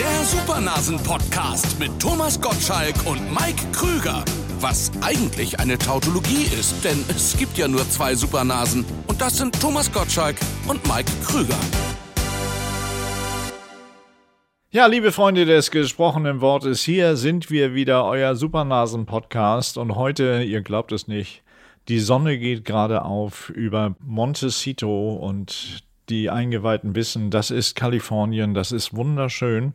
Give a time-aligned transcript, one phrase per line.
[0.00, 4.24] Der Supernasen-Podcast mit Thomas Gottschalk und Mike Krüger.
[4.58, 8.86] Was eigentlich eine Tautologie ist, denn es gibt ja nur zwei Supernasen.
[9.08, 10.36] Und das sind Thomas Gottschalk
[10.66, 11.58] und Mike Krüger.
[14.70, 19.76] Ja, liebe Freunde des gesprochenen Wortes, hier sind wir wieder, euer Supernasen-Podcast.
[19.76, 21.42] Und heute, ihr glaubt es nicht,
[21.88, 28.72] die Sonne geht gerade auf über Montecito und die Eingeweihten wissen, das ist Kalifornien, das
[28.72, 29.74] ist wunderschön.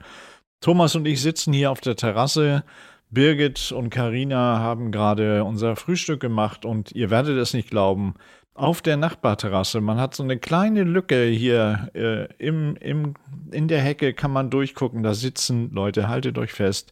[0.61, 2.63] Thomas und ich sitzen hier auf der Terrasse.
[3.09, 8.15] Birgit und Karina haben gerade unser Frühstück gemacht und ihr werdet es nicht glauben,
[8.55, 9.81] auf der Nachbarterrasse.
[9.81, 13.13] Man hat so eine kleine Lücke hier äh, im, im,
[13.51, 15.03] in der Hecke, kann man durchgucken.
[15.03, 16.91] Da sitzen Leute, haltet euch fest.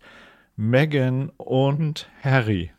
[0.56, 2.72] Megan und Harry.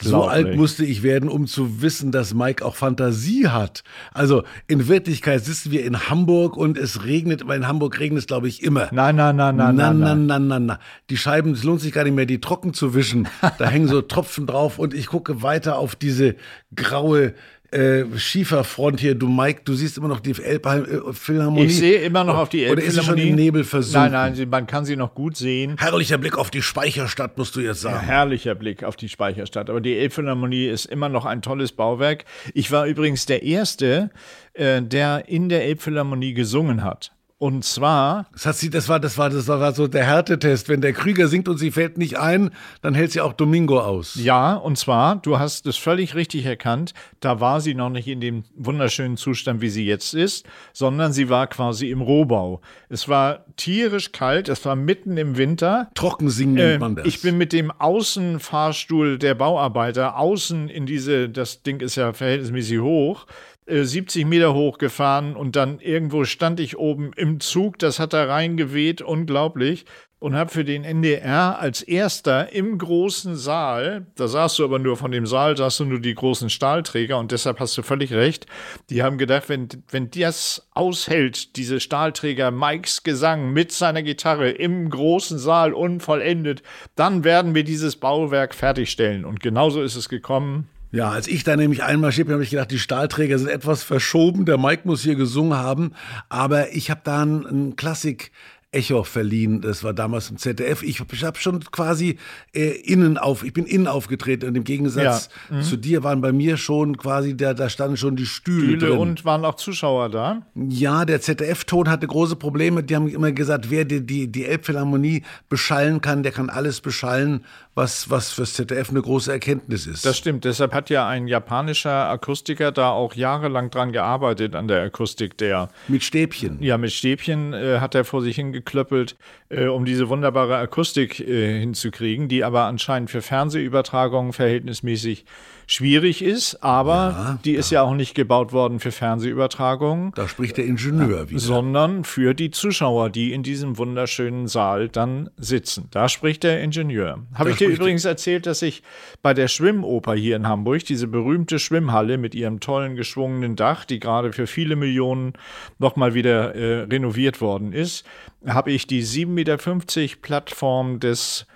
[0.00, 3.84] So alt musste ich werden, um zu wissen, dass Mike auch Fantasie hat.
[4.14, 8.26] Also in Wirklichkeit sitzen wir in Hamburg und es regnet, aber in Hamburg regnet es,
[8.26, 8.88] glaube ich, immer.
[8.92, 10.78] Nein, nein, nein, nein, nein, nein, nein, nein, nein.
[11.10, 13.28] Die Scheiben, es lohnt sich gar nicht mehr, die trocken zu wischen.
[13.58, 16.36] Da hängen so Tropfen drauf und ich gucke weiter auf diese
[16.74, 17.34] graue
[17.70, 19.14] äh, Schieferfront hier.
[19.14, 21.66] Du, Mike, du siehst immer noch die Elbphilharmonie.
[21.66, 22.72] Ich sehe immer noch auf die Elbphilharmonie.
[22.72, 24.12] Oder ist sie schon im Nebel versunken?
[24.12, 25.76] Nein, nein, man kann sie noch gut sehen.
[25.78, 27.96] Herrlicher Blick auf die Speicherstadt, musst du jetzt sagen.
[27.96, 29.70] Ja, herrlicher Blick auf die Speicherstadt.
[29.70, 32.24] Aber die Elbphilharmonie ist immer noch ein tolles Bauwerk.
[32.54, 34.10] Ich war übrigens der Erste,
[34.54, 37.12] äh, der in der Elbphilharmonie gesungen hat.
[37.38, 38.26] Und zwar.
[38.32, 40.70] Das, hat sie, das, war, das, war, das war so der Härtetest.
[40.70, 44.14] Wenn der Krüger singt und sie fällt nicht ein, dann hält sie auch Domingo aus.
[44.14, 48.20] Ja, und zwar, du hast es völlig richtig erkannt, da war sie noch nicht in
[48.20, 52.62] dem wunderschönen Zustand, wie sie jetzt ist, sondern sie war quasi im Rohbau.
[52.88, 55.90] Es war tierisch kalt, es war mitten im Winter.
[55.94, 57.06] Trocken singen nennt äh, man das.
[57.06, 62.80] Ich bin mit dem Außenfahrstuhl der Bauarbeiter außen in diese, das Ding ist ja verhältnismäßig
[62.80, 63.26] hoch,
[63.66, 68.12] 70 äh, Meter hoch gefahren und dann irgendwo stand ich oben im Zug, das hat
[68.12, 69.84] da reingeweht, unglaublich.
[70.18, 74.96] Und habe für den NDR als erster im großen Saal, da sahst du aber nur
[74.96, 78.46] von dem Saal, sahst du nur die großen Stahlträger und deshalb hast du völlig recht.
[78.88, 84.88] Die haben gedacht, wenn, wenn das aushält, diese Stahlträger, Mikes Gesang mit seiner Gitarre im
[84.88, 86.62] großen Saal unvollendet,
[86.94, 89.26] dann werden wir dieses Bauwerk fertigstellen.
[89.26, 90.66] Und genauso ist es gekommen.
[90.92, 94.44] Ja, als ich da nämlich einmarschiert bin, habe ich gedacht, die Stahlträger sind etwas verschoben.
[94.44, 95.92] Der Mike muss hier gesungen haben.
[96.28, 98.30] Aber ich habe da einen Klassik
[98.76, 99.62] Echo verliehen.
[99.62, 100.82] Das war damals im ZDF.
[100.82, 102.18] Ich habe hab schon quasi
[102.52, 105.56] äh, innen auf, ich bin innen aufgetreten und im Gegensatz ja.
[105.56, 105.62] mhm.
[105.62, 108.98] zu dir waren bei mir schon quasi, da, da standen schon die Stühle, Stühle drin.
[108.98, 110.42] und waren auch Zuschauer da?
[110.54, 112.82] Ja, der ZDF-Ton hatte große Probleme.
[112.82, 117.44] Die haben immer gesagt, wer die, die, die Elbphilharmonie beschallen kann, der kann alles beschallen,
[117.76, 120.04] was, was fürs ZDF eine große Erkenntnis ist.
[120.04, 120.44] Das stimmt.
[120.44, 125.68] Deshalb hat ja ein japanischer Akustiker da auch jahrelang dran gearbeitet an der Akustik der.
[125.86, 126.58] Mit Stäbchen.
[126.60, 129.16] Ja, mit Stäbchen äh, hat er vor sich hingekommen geklöppelt,
[129.48, 135.24] äh, um diese wunderbare Akustik äh, hinzukriegen, die aber anscheinend für Fernsehübertragungen verhältnismäßig
[135.66, 140.12] schwierig ist, aber ja, die ist ja auch nicht gebaut worden für Fernsehübertragungen.
[140.14, 141.40] Da spricht der Ingenieur wieder.
[141.40, 145.88] Sondern für die Zuschauer, die in diesem wunderschönen Saal dann sitzen.
[145.90, 147.18] Da spricht der Ingenieur.
[147.34, 148.82] Habe ich dir übrigens erzählt, dass ich
[149.22, 153.98] bei der Schwimmoper hier in Hamburg, diese berühmte Schwimmhalle mit ihrem tollen geschwungenen Dach, die
[153.98, 155.32] gerade für viele Millionen
[155.78, 158.04] nochmal wieder äh, renoviert worden ist,
[158.46, 161.46] habe ich die 7,50 Meter Plattform des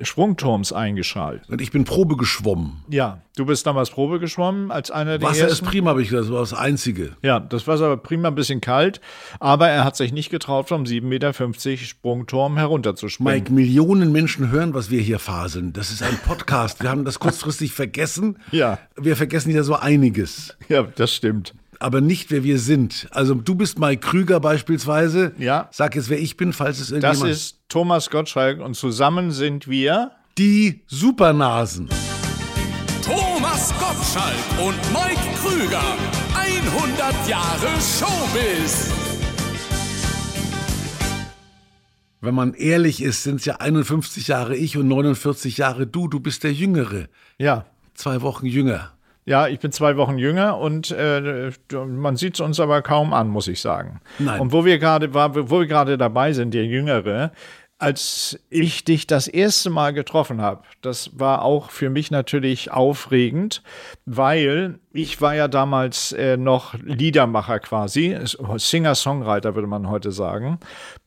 [0.00, 1.48] Sprungturms eingeschaltet.
[1.48, 2.82] Und ich bin Probe geschwommen.
[2.88, 5.64] Ja, du bist damals Probe geschwommen als einer der Wasser ersten.
[5.64, 7.16] ist prima, habe ich gesagt, das war das Einzige.
[7.22, 9.00] Ja, das Wasser war prima, ein bisschen kalt,
[9.40, 11.32] aber er hat sich nicht getraut, vom 7,50 Meter
[11.84, 13.32] Sprungturm herunterzuspringen.
[13.34, 15.72] Mike, Millionen Menschen hören, was wir hier faseln.
[15.72, 16.82] Das ist ein Podcast.
[16.82, 18.38] wir haben das kurzfristig vergessen.
[18.50, 18.78] Ja.
[18.96, 20.56] Wir vergessen ja so einiges.
[20.68, 23.08] Ja, das stimmt aber nicht, wer wir sind.
[23.10, 25.32] Also du bist Mike Krüger beispielsweise.
[25.38, 25.68] Ja.
[25.72, 27.30] Sag jetzt, wer ich bin, falls es irgendjemand...
[27.30, 30.12] Das ist Thomas Gottschalk und zusammen sind wir...
[30.38, 31.88] Die Supernasen.
[33.02, 35.84] Thomas Gottschalk und Mike Krüger.
[36.34, 38.90] 100 Jahre Showbiz.
[42.20, 46.08] Wenn man ehrlich ist, sind es ja 51 Jahre ich und 49 Jahre du.
[46.08, 47.08] Du bist der Jüngere.
[47.38, 47.66] Ja.
[47.92, 48.93] Zwei Wochen jünger.
[49.26, 53.28] Ja, ich bin zwei Wochen jünger und äh, man sieht es uns aber kaum an,
[53.28, 54.00] muss ich sagen.
[54.18, 54.38] Nein.
[54.38, 57.32] Und wo wir gerade wo wir gerade dabei sind, der Jüngere,
[57.78, 63.62] als ich dich das erste Mal getroffen habe, das war auch für mich natürlich aufregend,
[64.06, 70.60] weil ich war ja damals äh, noch Liedermacher quasi, Singer-Songwriter würde man heute sagen,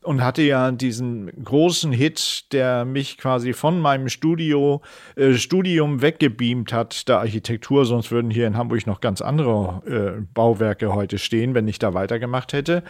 [0.03, 4.81] und hatte ja diesen großen Hit, der mich quasi von meinem Studio,
[5.15, 10.21] äh, Studium weggebeamt hat, der Architektur, sonst würden hier in Hamburg noch ganz andere äh,
[10.33, 12.83] Bauwerke heute stehen, wenn ich da weitergemacht hätte.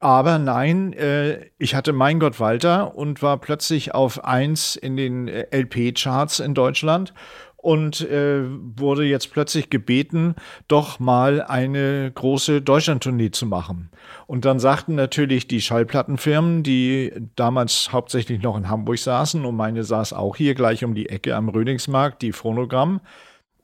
[0.00, 5.26] Aber nein, äh, ich hatte Mein Gott Walter und war plötzlich auf eins in den
[5.26, 7.12] äh, LP-Charts in Deutschland
[7.56, 10.36] und äh, wurde jetzt plötzlich gebeten,
[10.68, 13.90] doch mal eine große Deutschlandtournee zu machen.
[14.28, 19.82] Und dann sagten natürlich die Schallplattenfirmen, die damals hauptsächlich noch in Hamburg saßen, und meine
[19.82, 23.00] saß auch hier gleich um die Ecke am Rödingsmarkt, die Phonogramm,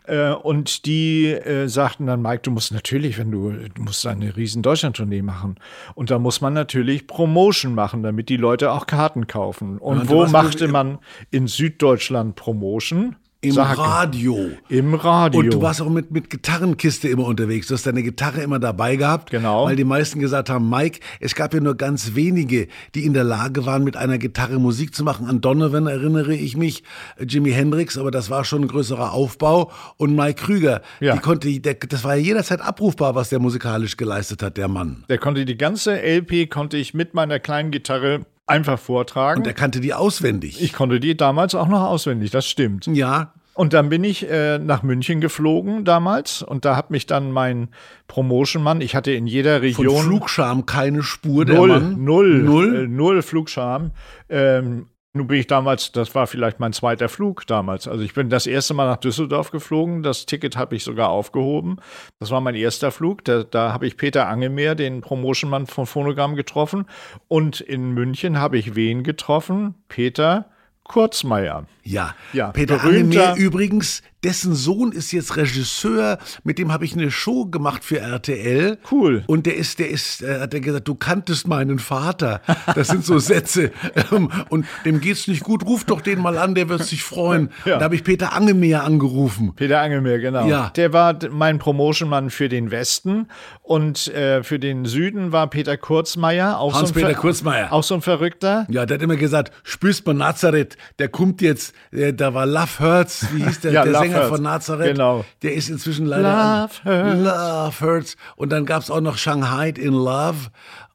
[0.05, 4.37] äh, und die äh, sagten dann, Mike, du musst natürlich, wenn du, du musst eine
[4.37, 5.57] riesen Deutschland-Tournee machen.
[5.95, 9.79] Und da muss man natürlich Promotion machen, damit die Leute auch Karten kaufen.
[9.79, 10.99] Und Ja, wo machte man
[11.31, 13.17] in Süddeutschland Promotion?
[13.45, 14.51] Im Sag- Radio.
[14.69, 15.41] Im Radio.
[15.41, 17.67] Und du warst auch mit, mit Gitarrenkiste immer unterwegs.
[17.69, 19.31] Du hast deine Gitarre immer dabei gehabt.
[19.31, 19.67] Genau.
[19.67, 23.25] Weil die meisten gesagt haben, Mike, es gab ja nur ganz wenige, die in der
[23.25, 25.27] Lage waren, mit einer Gitarre Musik zu machen.
[25.27, 26.83] An Donovan erinnere ich mich,
[27.17, 29.71] äh, Jimi Hendrix, aber das war schon ein größerer Aufbau.
[29.97, 31.15] Und Mike Krüger, Ja.
[31.15, 35.05] die konnte, der, das war ja jederzeit abrufbar, was der musikalisch geleistet hat, der Mann.
[35.09, 39.41] Der konnte die ganze LP, konnte ich mit meiner kleinen Gitarre einfach vortragen.
[39.41, 40.63] Und er kannte die auswendig.
[40.63, 42.87] ich konnte die damals auch noch auswendig, das stimmt.
[42.87, 47.31] ja, Und dann bin ich äh, nach München geflogen damals und da hat mich dann
[47.31, 47.69] mein
[48.09, 52.05] Promotion-Mann, ich hatte in jeder von Region Flugscham keine Spur, der null, Mann.
[52.05, 52.77] null, Null?
[52.85, 53.93] Äh, null Flugscham.
[54.29, 57.87] Ähm, nun bin ich damals, das war vielleicht mein zweiter Flug damals.
[57.87, 60.03] Also ich bin das erste Mal nach Düsseldorf geflogen.
[60.03, 61.77] Das Ticket habe ich sogar aufgehoben.
[62.19, 63.25] Das war mein erster Flug.
[63.25, 66.87] Da, da habe ich Peter Angemeer, den Promotionmann von Phonogramm, getroffen.
[67.29, 69.77] Und in München habe ich wen getroffen?
[69.89, 70.47] Peter
[70.83, 71.65] Kurzmeier.
[71.83, 76.95] Ja, Ja, Peter berühmter- Angemeer übrigens, dessen Sohn ist jetzt Regisseur, mit dem habe ich
[76.95, 78.79] eine Show gemacht für RTL.
[78.91, 79.23] Cool.
[79.27, 82.41] Und der ist, der ist, äh, hat er gesagt, du kanntest meinen Vater.
[82.75, 83.71] Das sind so Sätze.
[84.11, 87.51] Ähm, Und dem geht's nicht gut, ruf doch den mal an, der wird sich freuen.
[87.65, 87.79] Ja.
[87.79, 89.55] Da habe ich Peter Angemeer angerufen.
[89.55, 90.47] Peter Angelmeer, genau.
[90.47, 90.71] Ja.
[90.77, 93.29] Der war mein Promotionmann für den Westen
[93.63, 97.73] und äh, für den Süden war Peter Kurzmeier, auch so ein Hans-Peter Ver- Kurzmeier.
[97.73, 98.67] Auch so ein Verrückter.
[98.71, 102.79] Ja, der hat immer gesagt, spürst mal Nazareth, der kommt jetzt, äh, da war Love
[102.81, 104.29] Hurts, wie hieß der, Ja, der Love Sänger Hurts.
[104.29, 104.93] von Nazareth.
[104.93, 105.25] Genau.
[105.43, 107.21] Der ist inzwischen leider Love Hurts.
[107.21, 108.17] Love Hurts.
[108.37, 110.49] Und dann gab's auch noch Shanghai in Love.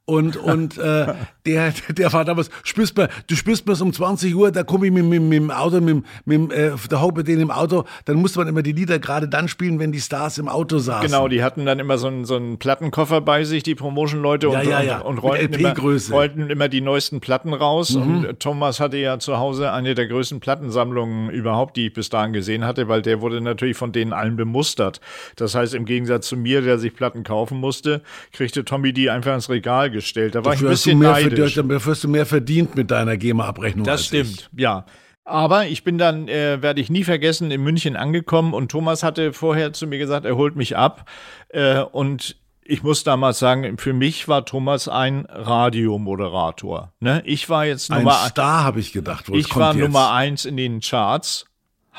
[0.09, 1.13] Und, und äh,
[1.45, 4.91] der, der war damals, spürst mal, du spürst mal um 20 Uhr, da komme ich
[4.91, 8.39] mit, mit, mit dem Auto, mit, mit äh, der Hauptmann den im Auto, dann musste
[8.39, 11.05] man immer die Lieder gerade dann spielen, wenn die Stars im Auto saßen.
[11.05, 14.63] Genau, die hatten dann immer so einen, so einen Plattenkoffer bei sich, die Promotion-Leute, und,
[14.63, 14.97] ja, ja.
[14.97, 15.75] und, und rollten, immer,
[16.09, 17.91] rollten immer die neuesten Platten raus.
[17.91, 18.25] Mhm.
[18.25, 22.33] Und Thomas hatte ja zu Hause eine der größten Plattensammlungen überhaupt, die ich bis dahin
[22.33, 25.01] gesehen hatte, weil der wurde natürlich von denen allen bemustert.
[25.35, 28.01] Das heißt, im Gegensatz zu mir, der sich Platten kaufen musste,
[28.33, 30.35] kriegte Tommy die einfach ins Regal gestellt.
[30.35, 31.53] Da war ich ein Dafür hast, du bisschen mehr neidisch.
[31.53, 33.85] verdient, dafür hast du mehr verdient mit deiner GEMA-Abrechnung.
[33.85, 34.85] Das stimmt, ja.
[35.25, 39.31] Aber ich bin dann, äh, werde ich nie vergessen, in München angekommen und Thomas hatte
[39.31, 41.07] vorher zu mir gesagt, er holt mich ab.
[41.49, 46.93] Äh, und ich muss damals sagen, für mich war Thomas ein Radiomoderator.
[46.99, 47.21] Ne?
[47.25, 47.95] Ich war jetzt Ich.
[47.95, 49.29] Ein Nummer Star, habe ich gedacht.
[49.29, 49.83] wo ich war jetzt.
[49.83, 51.45] Nummer eins in den Charts.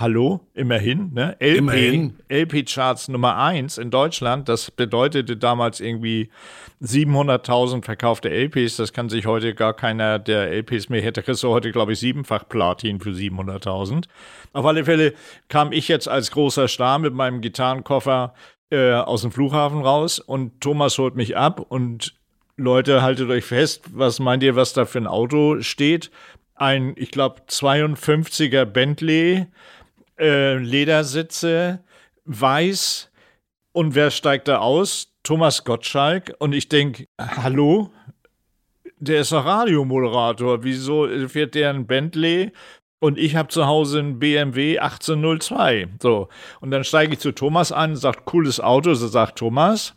[0.01, 1.37] Hallo, immerhin, ne?
[1.41, 2.17] LP, Immerhin.
[2.31, 4.49] LP-Charts Nummer eins in Deutschland.
[4.49, 6.31] Das bedeutete damals irgendwie
[6.83, 8.77] 700.000 verkaufte LPs.
[8.77, 11.23] Das kann sich heute gar keiner der LPs mehr hätte.
[11.23, 14.07] Kriegst du heute, glaube ich, siebenfach Platin für 700.000.
[14.55, 15.13] Auf alle Fälle
[15.49, 18.33] kam ich jetzt als großer Star mit meinem Gitarrenkoffer
[18.71, 22.15] äh, aus dem Flughafen raus und Thomas holt mich ab und
[22.57, 26.11] Leute, haltet euch fest, was meint ihr, was da für ein Auto steht?
[26.55, 29.47] Ein, ich glaube, 52er Bentley,
[30.21, 31.83] äh, Ledersitze,
[32.25, 33.11] weiß.
[33.73, 35.13] Und wer steigt da aus?
[35.23, 36.35] Thomas Gottschalk.
[36.39, 37.91] Und ich denke, hallo?
[38.99, 40.63] Der ist doch Radiomoderator.
[40.63, 42.53] Wieso fährt der ein Bentley?
[43.01, 45.89] Und ich habe zu Hause einen BMW 1802.
[46.03, 46.29] So.
[46.61, 48.93] Und dann steige ich zu Thomas und sage, cooles Auto.
[48.93, 49.95] So sagt Thomas,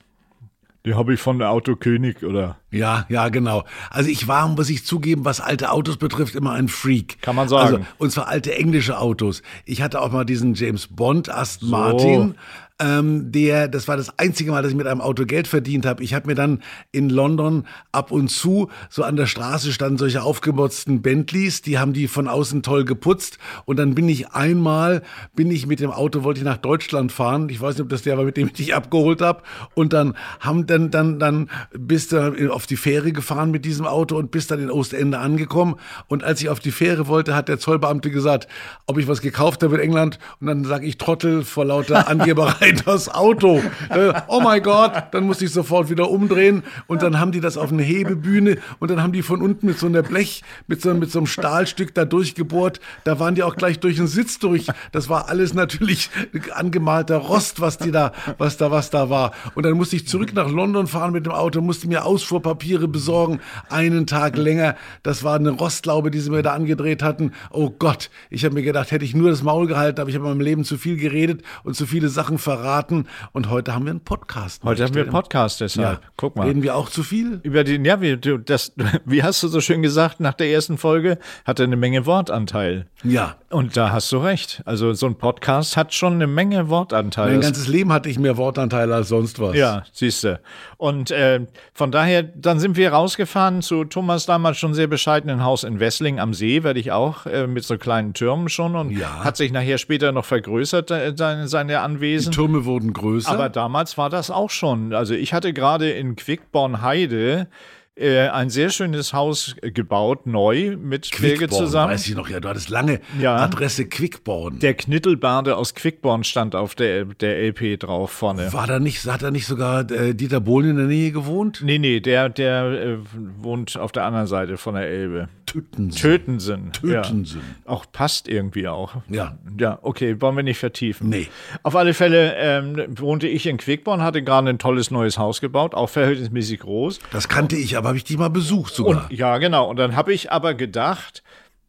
[0.85, 3.63] die habe ich von der Autokönig oder Ja, ja, genau.
[3.89, 7.21] Also ich war, muss ich zugeben, was alte Autos betrifft, immer ein Freak.
[7.21, 7.75] Kann man sagen.
[7.75, 9.43] Also, und zwar alte englische Autos.
[9.63, 12.35] Ich hatte auch mal diesen James Bond Aston Martin.
[12.80, 16.03] Ähm, der, das war das einzige Mal, dass ich mit einem Auto Geld verdient habe.
[16.03, 20.24] Ich habe mir dann in London ab und zu so an der Straße standen solche
[20.24, 23.38] aufgemotzten Bentleys, die haben die von außen toll geputzt.
[23.65, 25.03] Und dann bin ich einmal
[25.36, 27.48] bin ich mit dem Auto wollte ich nach Deutschland fahren.
[27.50, 29.44] Ich weiß nicht, ob das der war, mit dem ich dich abgeholt habe
[29.75, 34.18] und dann haben dann dann dann bist du auf die Fähre gefahren mit diesem Auto
[34.18, 35.75] und bist dann in Ostende angekommen.
[36.08, 38.48] Und als ich auf die Fähre wollte, hat der Zollbeamte gesagt,
[38.88, 40.18] ob ich was gekauft habe in England.
[40.39, 43.62] Und dann sage ich Trottel vor lauter Angeberei in das Auto.
[43.89, 47.58] Äh, oh mein Gott, dann musste ich sofort wieder umdrehen und dann haben die das
[47.58, 50.93] auf eine Hebebühne und dann haben die von unten mit so einer Blech, mit so,
[50.93, 52.79] mit so einem Stahlstück da durchgebohrt.
[53.03, 54.67] Da waren die auch gleich durch den Sitz durch.
[54.91, 56.10] Das war alles natürlich
[56.53, 59.32] angemalter Rost, was die da, was da, was da war.
[59.55, 63.39] Und dann musste ich zurück nach London fahren mit dem Auto, musste mir Ausfuhrpapiere besorgen,
[63.70, 64.75] einen Tag länger.
[65.03, 67.32] Das war eine Rostlaube, die sie mir da angedreht hatten.
[67.51, 70.25] Oh Gott, ich habe mir gedacht, hätte ich nur das Maul gehalten, aber ich habe
[70.25, 73.07] in meinem Leben zu viel geredet und zu viele Sachen verraten.
[73.31, 74.63] Und heute haben wir einen Podcast.
[74.63, 76.01] Heute haben wir einen Podcast, deshalb.
[76.01, 76.10] Ja.
[76.17, 76.48] Guck mal.
[76.48, 77.39] Reden wir auch zu viel?
[77.43, 78.74] Über den, ja, wie, das,
[79.05, 82.86] wie hast du so schön gesagt, nach der ersten Folge hat er eine Menge Wortanteil.
[83.03, 83.36] Ja.
[83.50, 84.62] Und da hast du recht.
[84.65, 87.31] Also so ein Podcast hat schon eine Menge Wortanteil.
[87.31, 89.55] Mein ganzes Leben hatte ich mehr Wortanteil als sonst was.
[89.55, 90.39] Ja, siehst du.
[90.77, 91.41] Und äh,
[91.74, 96.19] von daher, dann sind wir rausgefahren zu Thomas damals schon sehr bescheidenen Haus in Wessling
[96.19, 98.75] am See, werde ich auch, äh, mit so kleinen Türmen schon.
[98.75, 99.24] Und ja.
[99.24, 102.31] hat sich nachher später noch vergrößert, äh, seine, seine Anwesen.
[102.43, 103.31] Türme wurden größer.
[103.31, 104.93] Aber damals war das auch schon.
[104.93, 107.47] Also ich hatte gerade in Quickborn-Heide
[107.95, 111.93] äh, ein sehr schönes Haus gebaut, neu mit Birgit zusammen.
[111.93, 113.35] Weiß ich noch, ja, du hattest lange ja.
[113.35, 114.59] Adresse Quickborn.
[114.59, 118.51] Der Knittelbade aus Quickborn stand auf der, der LP drauf vorne.
[118.51, 121.62] War da nicht, hat da nicht sogar äh, Dieter Bohlen in der Nähe gewohnt?
[121.63, 122.97] Nee, nee, der, der äh,
[123.39, 125.29] wohnt auf der anderen Seite von der Elbe.
[125.45, 126.01] Tötensen.
[126.01, 126.71] Tötensen.
[126.71, 127.41] Tötensen.
[127.41, 127.71] Ja.
[127.71, 128.95] Auch passt irgendwie auch.
[129.07, 129.38] Ja.
[129.59, 131.09] Ja, okay, wollen wir nicht vertiefen.
[131.09, 131.27] Nee.
[131.62, 135.75] Auf alle Fälle ähm, wohnte ich in Quickborn, hatte gerade ein tolles neues Haus gebaut,
[135.75, 137.00] auch verhältnismäßig groß.
[137.12, 139.09] Das kannte ich, aber habe ich die mal besucht sogar.
[139.09, 139.69] Und, ja, genau.
[139.69, 141.23] Und dann habe ich aber gedacht,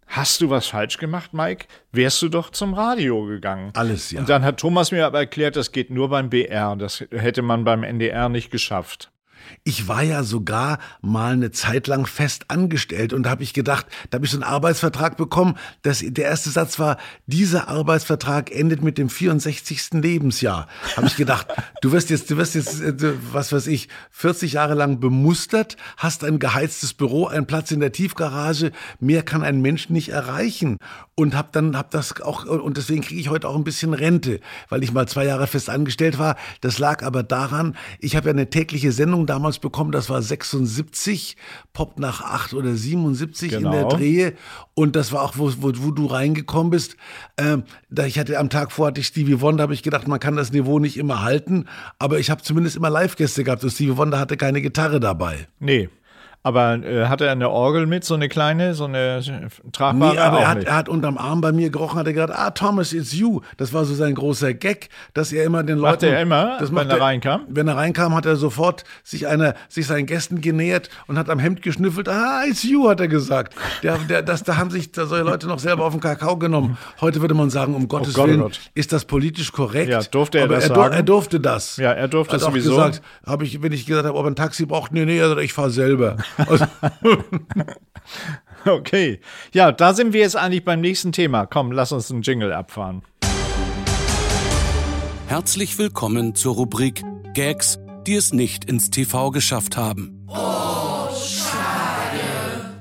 [0.07, 1.67] Hast du was falsch gemacht, Mike?
[1.93, 3.71] Wärst du doch zum Radio gegangen.
[3.75, 4.21] Alles, ja.
[4.21, 6.77] Und dann hat Thomas mir aber erklärt, das geht nur beim BR.
[6.77, 9.11] Das hätte man beim NDR nicht geschafft.
[9.65, 13.87] Ich war ja sogar mal eine Zeit lang fest angestellt und da habe ich gedacht,
[14.11, 15.57] da habe ich so einen Arbeitsvertrag bekommen.
[15.83, 19.93] Das, der erste Satz war, dieser Arbeitsvertrag endet mit dem 64.
[19.93, 20.67] Lebensjahr.
[20.97, 21.47] Habe ich gedacht,
[21.83, 26.25] du wirst jetzt, du wirst jetzt, äh, was weiß ich, 40 Jahre lang bemustert, hast
[26.25, 28.73] ein geheiztes Büro, einen Platz in der Tiefgarage.
[29.01, 30.79] Mehr kann ein Mensch nicht erreichen.
[31.17, 34.41] Und habe dann, hab das auch, und deswegen kriege ich heute auch ein bisschen Rente,
[34.69, 36.37] weil ich mal zwei Jahre fest angestellt war.
[36.61, 41.37] Das lag aber daran, ich habe ja eine tägliche Sendung damals bekommen, das war 76,
[41.73, 43.67] Pop nach 8 oder 77 genau.
[43.67, 43.97] in der genau.
[43.97, 44.35] Drehe.
[44.75, 46.97] Und das war auch, wo, wo, wo du reingekommen bist.
[47.37, 50.21] Ähm, da ich hatte am Tag vor hatte ich Stevie Wonder, habe ich gedacht, man
[50.21, 51.67] kann das Niveau nicht immer halten.
[51.99, 55.49] Aber ich habe zumindest immer Live-Gäste gehabt und Stevie Wonder hatte keine Gitarre dabei.
[55.59, 55.89] Nee.
[56.47, 59.23] Aber äh, hat er eine Orgel mit, so eine kleine, so eine
[59.73, 60.13] tragbare?
[60.13, 62.51] Nee, aber er hat, er hat unterm Arm bei mir gerochen, hat er gesagt, ah,
[62.51, 63.41] Thomas, it's you.
[63.57, 65.93] Das war so sein großer Gag, dass er immer den Leuten...
[65.93, 67.47] Macht er immer, das wenn er reinkam?
[67.49, 71.39] Wenn er reinkam, hat er sofort sich, einer, sich seinen Gästen genähert und hat am
[71.39, 72.11] Hemd geschnüffelt.
[72.11, 73.55] Ah, it's you, hat er gesagt.
[73.83, 76.77] Der, der, das, da haben sich da solche Leute noch selber auf den Kakao genommen.
[77.01, 78.61] Heute würde man sagen, um Gottes oh Gott, Willen, Gott.
[78.75, 79.89] ist das politisch korrekt.
[79.89, 80.95] Ja, durfte er aber das er, sagen?
[80.95, 81.79] er durfte das.
[81.79, 82.73] Ja, er durfte hat das sowieso.
[82.73, 85.39] gesagt, habe ich, wenn ich gesagt habe, ob er ein Taxi braucht, nee, nee, also
[85.39, 86.19] ich fahre selber.
[86.37, 86.67] Also,
[88.67, 89.21] okay.
[89.53, 91.47] Ja, da sind wir jetzt eigentlich beim nächsten Thema.
[91.47, 93.03] Komm, lass uns einen Jingle abfahren.
[95.27, 100.27] Herzlich willkommen zur Rubrik Gags, die es nicht ins TV geschafft haben.
[100.29, 102.77] Oh, schade.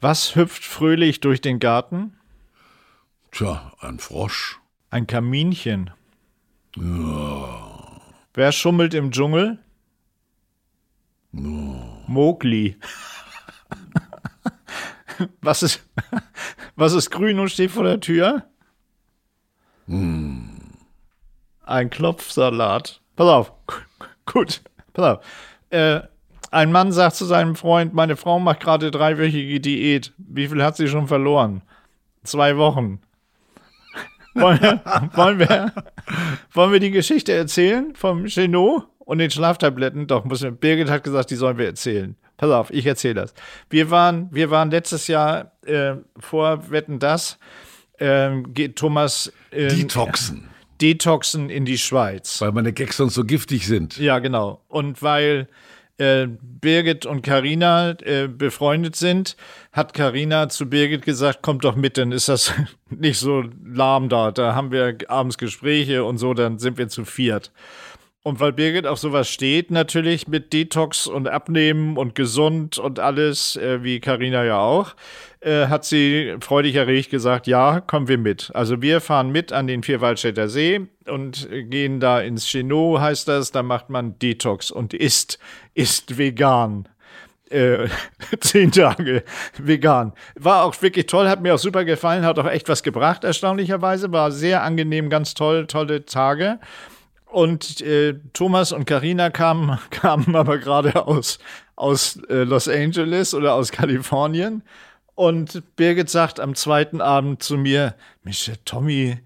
[0.00, 2.18] Was hüpft fröhlich durch den Garten?
[3.32, 4.60] Tja, ein Frosch.
[4.90, 5.90] Ein Kaminchen.
[6.76, 8.00] Ja.
[8.34, 9.63] Wer schummelt im Dschungel?
[11.34, 12.76] Mowgli.
[15.40, 15.82] was, ist,
[16.76, 18.44] was ist grün und steht vor der Tür?
[19.86, 20.48] Mm.
[21.64, 23.00] Ein Klopfsalat.
[23.16, 23.52] Pass auf.
[24.26, 24.62] Gut.
[24.92, 25.24] Pass auf.
[25.70, 26.00] Äh,
[26.50, 30.12] ein Mann sagt zu seinem Freund, meine Frau macht gerade dreiwöchige Diät.
[30.18, 31.62] Wie viel hat sie schon verloren?
[32.22, 33.00] Zwei Wochen.
[34.34, 34.82] wollen, wir,
[35.14, 35.72] wollen, wir,
[36.52, 38.88] wollen wir die Geschichte erzählen vom Chenot?
[39.04, 42.16] Und den Schlaftabletten, doch, muss, Birgit hat gesagt, die sollen wir erzählen.
[42.36, 43.34] Pass auf, ich erzähle das.
[43.70, 47.38] Wir waren, wir waren letztes Jahr äh, vor Wetten das,
[47.98, 50.48] äh, geht Thomas in, Detoxen.
[50.80, 52.40] Detoxen in die Schweiz.
[52.40, 53.96] Weil meine Gags sonst so giftig sind.
[53.98, 54.62] Ja, genau.
[54.68, 55.48] Und weil
[55.98, 59.36] äh, Birgit und Karina äh, befreundet sind,
[59.70, 62.52] hat Karina zu Birgit gesagt, kommt doch mit, dann ist das
[62.90, 64.32] nicht so lahm da.
[64.32, 67.52] Da haben wir abends Gespräche und so, dann sind wir zu viert.
[68.26, 73.56] Und weil Birgit auf sowas steht, natürlich mit Detox und Abnehmen und gesund und alles,
[73.56, 74.94] äh, wie Karina ja auch,
[75.40, 78.50] äh, hat sie freudig erregt gesagt, ja, kommen wir mit.
[78.54, 83.52] Also wir fahren mit an den Vierwaldstätter See und gehen da ins Chenot, heißt das,
[83.52, 85.38] da macht man Detox und isst,
[85.74, 86.88] isst vegan.
[87.50, 87.88] äh,
[88.40, 89.22] zehn Tage
[89.58, 90.14] vegan.
[90.34, 94.12] War auch wirklich toll, hat mir auch super gefallen, hat auch echt was gebracht, erstaunlicherweise.
[94.12, 96.58] War sehr angenehm, ganz toll, tolle Tage.
[97.34, 101.40] Und äh, Thomas und Karina kamen, kamen aber gerade aus,
[101.74, 104.62] aus äh, Los Angeles oder aus Kalifornien.
[105.16, 109.18] Und Birgit sagt am zweiten Abend zu mir, Mensch, der Tommy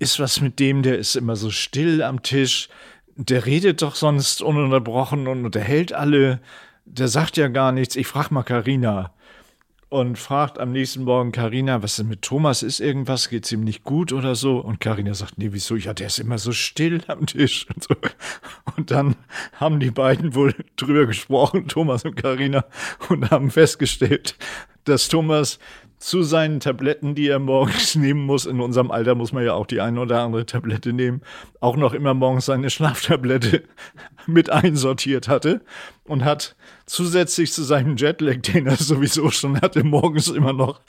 [0.00, 2.68] ist was mit dem, der ist immer so still am Tisch.
[3.14, 6.40] Der redet doch sonst ununterbrochen und unterhält alle.
[6.84, 7.94] Der sagt ja gar nichts.
[7.94, 9.12] Ich frag mal Karina
[9.92, 13.84] und fragt am nächsten Morgen Karina, was denn mit Thomas ist irgendwas, geht's ihm nicht
[13.84, 14.56] gut oder so?
[14.56, 15.76] Und Karina sagt, nee, wieso?
[15.76, 17.94] Ja, der ist immer so still am Tisch und so.
[18.74, 19.16] Und dann
[19.60, 22.64] haben die beiden wohl drüber gesprochen, Thomas und Karina,
[23.10, 24.38] und haben festgestellt,
[24.84, 25.58] dass Thomas
[26.02, 28.46] zu seinen Tabletten, die er morgens nehmen muss.
[28.46, 31.20] In unserem Alter muss man ja auch die eine oder andere Tablette nehmen.
[31.60, 33.62] Auch noch immer morgens seine Schlaftablette
[34.26, 35.60] mit einsortiert hatte
[36.04, 36.56] und hat
[36.92, 40.80] zusätzlich zu seinem Jetlag, den er sowieso schon hatte, morgens immer noch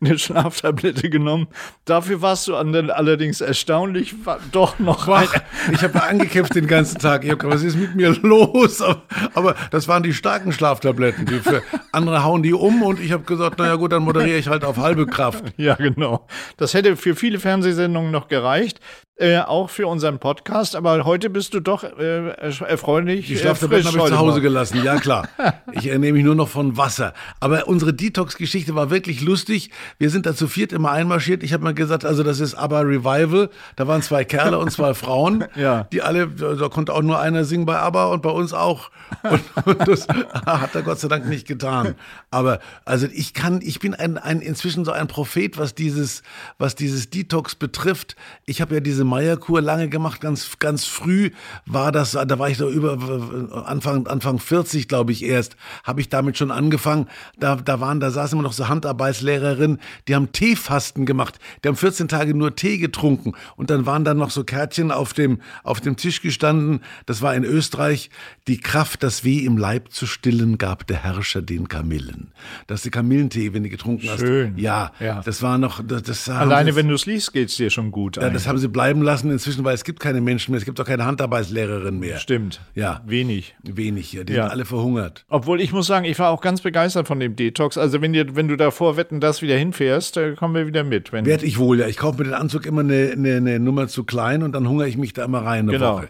[0.00, 1.48] eine Schlaftablette genommen.
[1.84, 4.14] Dafür warst du allerdings erstaunlich
[4.52, 5.06] doch noch.
[5.06, 5.24] Boah,
[5.72, 7.24] ich habe angekämpft den ganzen Tag.
[7.24, 8.80] Ich hab, was ist mit mir los?
[8.80, 9.02] Aber,
[9.34, 11.26] aber, das waren die starken Schlaftabletten.
[11.26, 11.62] Die für
[11.92, 14.76] andere hauen die um und ich habe gesagt, naja gut, dann moderiere ich halt auf
[14.76, 15.44] halbe Kraft.
[15.56, 16.26] Ja, genau.
[16.56, 18.80] Das hätte für viele Fernsehsendungen noch gereicht.
[19.20, 23.26] Äh, auch für unseren Podcast, aber heute bist du doch äh, erfreulich.
[23.26, 25.28] Die Schlaftabletten habe ich zu Hause gelassen, ja klar.
[25.72, 27.14] ich ernehme mich nur noch von Wasser.
[27.40, 29.70] Aber unsere Detox-Geschichte war wirklich lustig.
[29.98, 31.42] Wir sind da zu viert immer einmarschiert.
[31.42, 33.50] Ich habe mal gesagt, also das ist aber Revival.
[33.74, 35.88] Da waren zwei Kerle und zwei Frauen, ja.
[35.90, 38.92] die alle, da konnte auch nur einer singen bei ABBA und bei uns auch.
[39.24, 40.06] Und, und das
[40.46, 41.96] hat er Gott sei Dank nicht getan.
[42.30, 46.22] Aber also ich kann, ich bin ein, ein inzwischen so ein Prophet, was dieses,
[46.56, 48.14] was dieses Detox betrifft.
[48.46, 51.30] Ich habe ja diese Meierkur lange gemacht, ganz, ganz früh
[51.66, 52.98] war das, da war ich da über
[53.66, 57.08] Anfang, Anfang 40, glaube ich, erst, habe ich damit schon angefangen.
[57.38, 61.38] Da, da waren, da saßen immer noch so Handarbeitslehrerinnen, die haben Teefasten gemacht.
[61.62, 65.12] Die haben 14 Tage nur Tee getrunken und dann waren da noch so Kärtchen auf
[65.12, 66.80] dem, auf dem Tisch gestanden.
[67.06, 68.10] Das war in Österreich.
[68.46, 72.32] Die Kraft, das Weh im Leib zu stillen, gab der Herrscher den Kamillen.
[72.66, 74.52] Das ist der Kamillentee, wenn du getrunken Schön.
[74.52, 74.60] hast.
[74.60, 75.20] Ja, ja.
[75.24, 78.16] das war noch, das, das Alleine, wenn du es liest, geht es dir schon gut.
[78.16, 80.58] Ja, das haben sie bleiben bleiben lassen inzwischen, weil es gibt keine Menschen mehr.
[80.58, 82.18] Es gibt auch keine Handarbeitslehrerin mehr.
[82.18, 82.60] Stimmt.
[82.74, 83.00] Ja.
[83.06, 83.54] Wenig.
[83.62, 84.24] Wenig, ja.
[84.24, 84.44] Die Ja.
[84.44, 85.24] sind alle verhungert.
[85.28, 87.78] Obwohl ich muss sagen, ich war auch ganz begeistert von dem Detox.
[87.78, 91.12] Also wenn, dir, wenn du davor wetten, das wieder hinfährst, dann kommen wir wieder mit.
[91.12, 91.86] Wenn, Werd ich wohl, ja.
[91.86, 94.88] Ich kaufe mir den Anzug immer eine, eine, eine Nummer zu klein und dann hungere
[94.88, 95.96] ich mich da immer rein eine Genau.
[95.98, 96.08] Woche.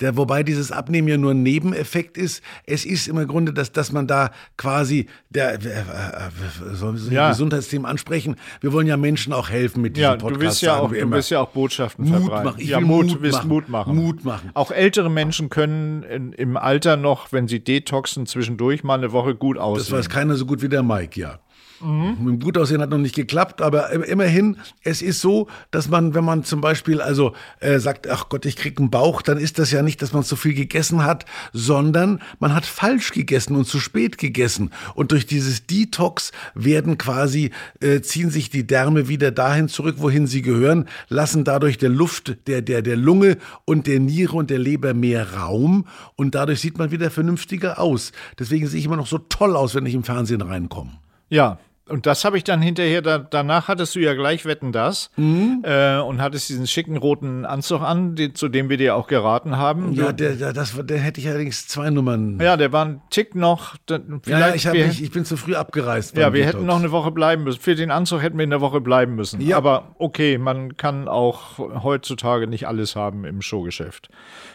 [0.00, 2.42] Der, wobei dieses Abnehmen ja nur ein Nebeneffekt ist.
[2.66, 7.10] Es ist im Grunde, dass, dass man da quasi der, äh, äh, sollen wir so
[7.10, 7.30] Ja.
[7.30, 8.36] Gesundheitsthemen ansprechen?
[8.60, 10.36] Wir wollen ja Menschen auch helfen mit diesem ja, Podcast.
[10.36, 12.44] du willst ja auch, wir du willst ja auch Botschaften Mut verbreiten.
[12.52, 12.60] machen.
[12.62, 13.48] Ich ja, will Mut, Mut willst machen.
[13.48, 13.96] Mut machen.
[13.96, 14.50] Mut machen.
[14.54, 19.34] Auch ältere Menschen können in, im Alter noch, wenn sie detoxen, zwischendurch mal eine Woche
[19.34, 19.98] gut Das aussehen.
[19.98, 21.38] weiß keiner so gut wie der Mike, ja.
[21.80, 22.16] Mhm.
[22.20, 26.14] Mit dem Gutaussehen hat noch nicht geklappt, aber im- immerhin, es ist so, dass man,
[26.14, 29.58] wenn man zum Beispiel also äh, sagt, ach Gott, ich krieg einen Bauch, dann ist
[29.58, 33.66] das ja nicht, dass man zu viel gegessen hat, sondern man hat falsch gegessen und
[33.66, 34.70] zu spät gegessen.
[34.94, 40.26] Und durch dieses Detox werden quasi, äh, ziehen sich die Därme wieder dahin zurück, wohin
[40.26, 44.58] sie gehören, lassen dadurch der Luft, der, der, der Lunge und der Niere und der
[44.58, 48.12] Leber mehr Raum und dadurch sieht man wieder vernünftiger aus.
[48.38, 50.90] Deswegen sehe ich immer noch so toll aus, wenn ich im Fernsehen reinkomme.
[51.28, 51.58] Ja,
[51.90, 55.62] und das habe ich dann hinterher, da, danach hattest du ja gleich Wetten das Mhm.
[55.64, 59.56] äh, und hattest diesen schicken roten Anzug an, die, zu dem wir dir auch geraten
[59.56, 59.92] haben.
[59.94, 62.38] Ja, der, der, das, der hätte ich allerdings zwei Nummern.
[62.40, 63.76] ja, der war ein Tick noch.
[63.86, 66.16] da- Ja, Vielleicht ich, wir, mich, ich bin zu früh abgereist.
[66.16, 66.54] ja, wir Detox.
[66.56, 67.60] hätten noch eine Woche bleiben müssen.
[67.60, 69.40] Für den Anzug hätten wir in der Woche bleiben müssen.
[69.40, 69.56] Ja.
[69.56, 74.08] Aber okay, man kann auch heutzutage nicht alles haben im Showgeschäft.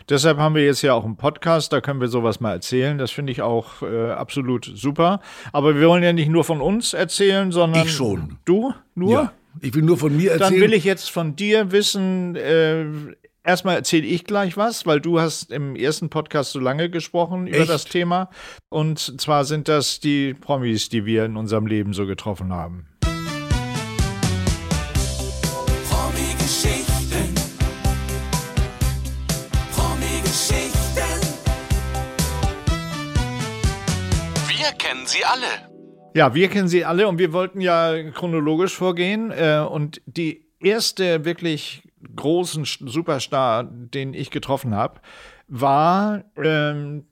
[0.10, 2.98] Deshalb haben wir jetzt ja auch einen Podcast, da können wir sowas mal erzählen.
[2.98, 5.20] Das finde ich auch äh, absolut super.
[5.52, 8.38] Aber wir wollen ja nicht nur von uns erzählen, sondern Ich schon.
[8.46, 8.74] Du?
[8.96, 9.12] Nur?
[9.12, 10.52] Ja, ich will nur von mir erzählen.
[10.54, 12.86] Dann will ich jetzt von dir wissen, äh,
[13.44, 17.60] erstmal erzähle ich gleich was, weil du hast im ersten Podcast so lange gesprochen über
[17.60, 17.70] Echt?
[17.70, 18.30] das Thema.
[18.70, 22.88] Und zwar sind das die Promis, die wir in unserem Leben so getroffen haben.
[25.90, 27.36] Promi-Geschichten.
[29.76, 31.22] Promi-Geschichten.
[34.48, 35.75] Wir kennen sie alle.
[36.16, 39.32] Ja, wir kennen sie alle und wir wollten ja chronologisch vorgehen.
[39.32, 41.84] Äh, und die erste wirklich
[42.16, 45.02] großen Superstar, den ich getroffen habe,
[45.50, 47.04] war, ähm,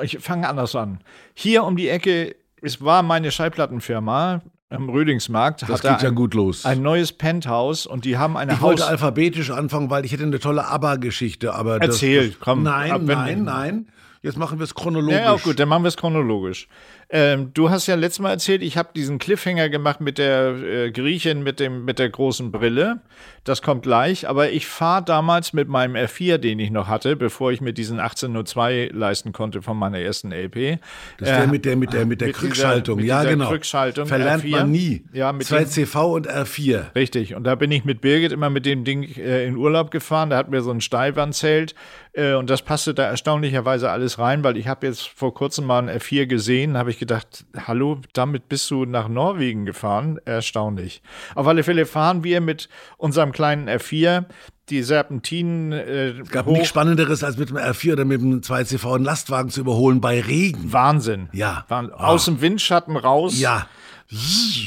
[0.00, 1.00] ich fange anders an.
[1.34, 4.40] Hier um die Ecke, es war meine Schallplattenfirma
[4.70, 5.60] am Rödingsmarkt.
[5.60, 6.64] das hatte geht ja ein, gut los.
[6.64, 8.88] ein neues Penthouse und die haben eine ich wollte Haus...
[8.88, 13.44] alphabetisch anfangen, weil ich hätte eine tolle ABBA-Geschichte, aber Erzähl, das, komm, Nein, ab, nein,
[13.44, 13.88] nein.
[14.22, 15.16] Jetzt machen wir es chronologisch.
[15.18, 16.68] Ja, ja, gut, dann machen wir es chronologisch.
[17.10, 20.90] Ähm, du hast ja letztes Mal erzählt, ich habe diesen Cliffhanger gemacht mit der äh,
[20.92, 23.00] Griechin mit, dem, mit der großen Brille.
[23.44, 27.50] Das kommt gleich, aber ich fahre damals mit meinem R4, den ich noch hatte, bevor
[27.52, 30.78] ich mir diesen 1802 leisten konnte von meiner ersten LP.
[31.18, 32.98] Das ist der mit der, mit der, mit der mit Krückschaltung.
[32.98, 33.48] dieser- mit ja, dieser genau.
[33.50, 34.50] Krückschaltung, Verlernt R4.
[34.52, 35.04] man nie.
[35.12, 36.94] Ja, mit Zwei dem- CV und R4.
[36.94, 40.30] Richtig, und da bin ich mit Birgit immer mit dem Ding äh, in Urlaub gefahren.
[40.30, 41.74] Da hatten wir so ein Steilwandzelt
[42.14, 45.78] äh, und das passte da erstaunlicherweise alles rein, weil ich habe jetzt vor kurzem mal
[45.88, 50.18] ein F4 gesehen, habe ich gedacht, hallo, damit bist du nach Norwegen gefahren?
[50.24, 51.02] Erstaunlich.
[51.34, 54.24] Auf alle Fälle fahren wir mit unserem kleinen F4
[54.68, 56.52] die Serpentinen äh, Es gab hoch.
[56.52, 60.20] nichts Spannenderes, als mit dem R4 oder mit dem 2CV einen Lastwagen zu überholen bei
[60.20, 60.72] Regen.
[60.72, 61.28] Wahnsinn.
[61.32, 61.64] Ja.
[61.68, 62.06] Wahn- Ah.
[62.08, 63.38] Aus dem Windschatten raus.
[63.40, 63.66] Ja.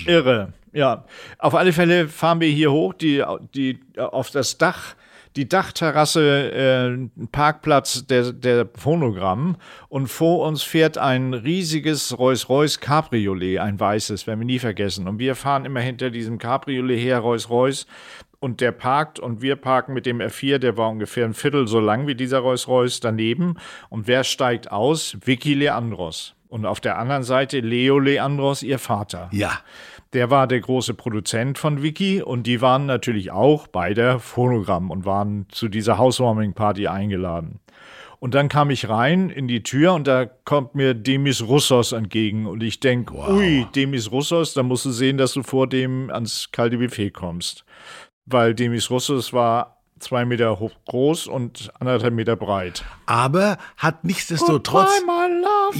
[0.05, 1.05] Irre, ja.
[1.39, 4.95] Auf alle Fälle fahren wir hier hoch, die, die, auf das Dach,
[5.35, 9.57] die Dachterrasse, äh, Parkplatz der, der Phonogramm
[9.89, 15.07] und vor uns fährt ein riesiges Rolls-Royce Cabriolet, ein weißes, werden wir nie vergessen.
[15.07, 17.85] Und wir fahren immer hinter diesem Cabriolet her, Rolls-Royce,
[18.39, 21.79] und der parkt und wir parken mit dem R4, der war ungefähr ein Viertel so
[21.79, 23.57] lang wie dieser Rolls-Royce daneben.
[23.89, 25.17] Und wer steigt aus?
[25.25, 26.35] Vicky Leandros.
[26.47, 29.29] Und auf der anderen Seite Leo Leandros, ihr Vater.
[29.31, 29.59] Ja.
[30.15, 34.89] Der war der große Produzent von Wiki und die waren natürlich auch bei der Phonogramm
[34.89, 37.59] und waren zu dieser Housewarming-Party eingeladen.
[38.19, 42.45] Und dann kam ich rein in die Tür und da kommt mir Demis Russos entgegen
[42.45, 46.49] und ich denke, ui, Demis Russos, da musst du sehen, dass du vor dem ans
[46.53, 47.65] kalte Buffet kommst.
[48.25, 52.85] Weil Demis Russos war zwei Meter hoch groß und anderthalb Meter breit.
[53.05, 55.01] Aber hat nichtsdestotrotz.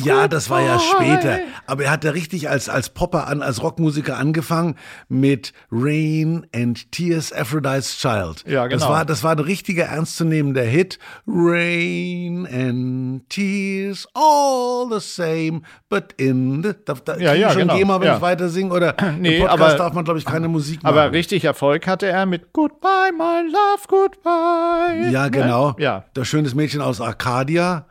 [0.03, 1.39] Ja, das war ja später.
[1.67, 4.75] Aber er hat da richtig als, als Popper an, als Rockmusiker angefangen
[5.09, 8.43] mit Rain and Tears, Aphrodite's Child.
[8.47, 8.93] Ja, Das genau.
[8.93, 10.99] war, das war ein richtiger ernstzunehmender Hit.
[11.27, 16.73] Rain and Tears, all the same, but in the.
[16.85, 18.15] Da, da Ja, ja, schon genau, GEMA, wenn ja.
[18.15, 18.73] ich weiter singe.
[18.73, 20.97] Oder Nee, im Podcast aber- darf man, glaube ich, keine Musik machen.
[20.97, 25.11] Aber richtig Erfolg hatte er mit Goodbye, my love, goodbye.
[25.11, 25.31] Ja, Ne?
[25.31, 25.75] genau.
[25.79, 26.05] Ja.
[26.13, 27.85] Das schönes Mädchen aus Arcadia.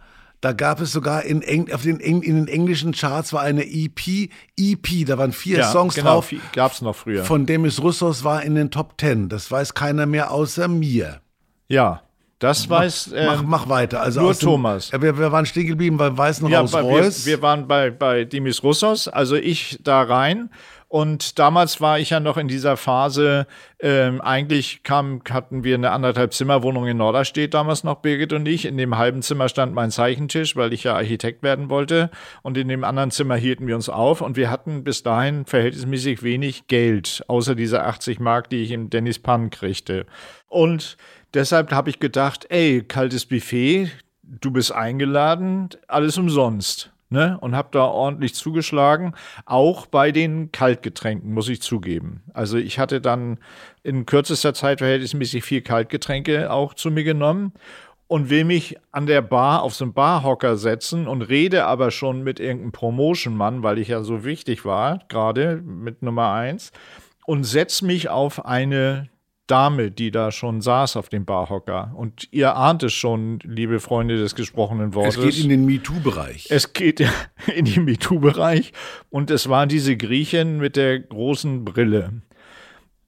[0.44, 4.28] Da gab es sogar in, Eng auf den, in den englischen Charts war eine EP.
[4.58, 6.34] EP, da waren vier ja, Songs genau, drauf.
[6.52, 7.24] Gab es noch früher.
[7.24, 9.30] Von Demis Russos war in den Top Ten.
[9.30, 11.22] Das weiß keiner mehr außer mir.
[11.68, 12.02] ja,
[12.40, 13.12] das weiß.
[13.14, 14.02] ähm, Mach, mach weiter.
[14.02, 14.92] Also nur dem- Thomas.
[14.92, 17.24] Wir, wir waren stehen geblieben beim Weißen ja, Haus bei, wir, Reus.
[17.24, 20.50] wir waren bei, bei Demis Russos, also ich da rein.
[20.94, 23.48] Und damals war ich ja noch in dieser Phase,
[23.80, 28.64] ähm, eigentlich kam, hatten wir eine anderthalb Zimmerwohnung in Norderstedt damals noch, Birgit und ich.
[28.64, 32.12] In dem halben Zimmer stand mein Zeichentisch, weil ich ja Architekt werden wollte.
[32.42, 34.20] Und in dem anderen Zimmer hielten wir uns auf.
[34.20, 38.88] Und wir hatten bis dahin verhältnismäßig wenig Geld, außer dieser 80 Mark, die ich im
[38.88, 40.06] Dennis Pan kriegte.
[40.46, 40.96] Und
[41.34, 43.90] deshalb habe ich gedacht, ey, kaltes Buffet,
[44.22, 46.93] du bist eingeladen, alles umsonst.
[47.10, 47.38] Ne?
[47.40, 49.14] Und habe da ordentlich zugeschlagen,
[49.44, 52.22] auch bei den Kaltgetränken, muss ich zugeben.
[52.32, 53.38] Also ich hatte dann
[53.82, 57.52] in kürzester Zeit verhältnismäßig viel Kaltgetränke auch zu mir genommen
[58.06, 62.22] und will mich an der Bar auf so einen Barhocker setzen und rede aber schon
[62.22, 66.72] mit irgendeinem Promotion-Mann, weil ich ja so wichtig war, gerade mit Nummer eins,
[67.26, 69.08] und setz mich auf eine
[69.46, 71.92] Dame, die da schon saß auf dem Barhocker.
[71.96, 75.16] Und ihr ahnt es schon, liebe Freunde des gesprochenen Wortes.
[75.16, 76.46] es geht in den MeToo-Bereich.
[76.50, 77.00] Es geht
[77.54, 78.72] in den MeToo-Bereich
[79.10, 82.22] und es war diese Griechin mit der großen Brille,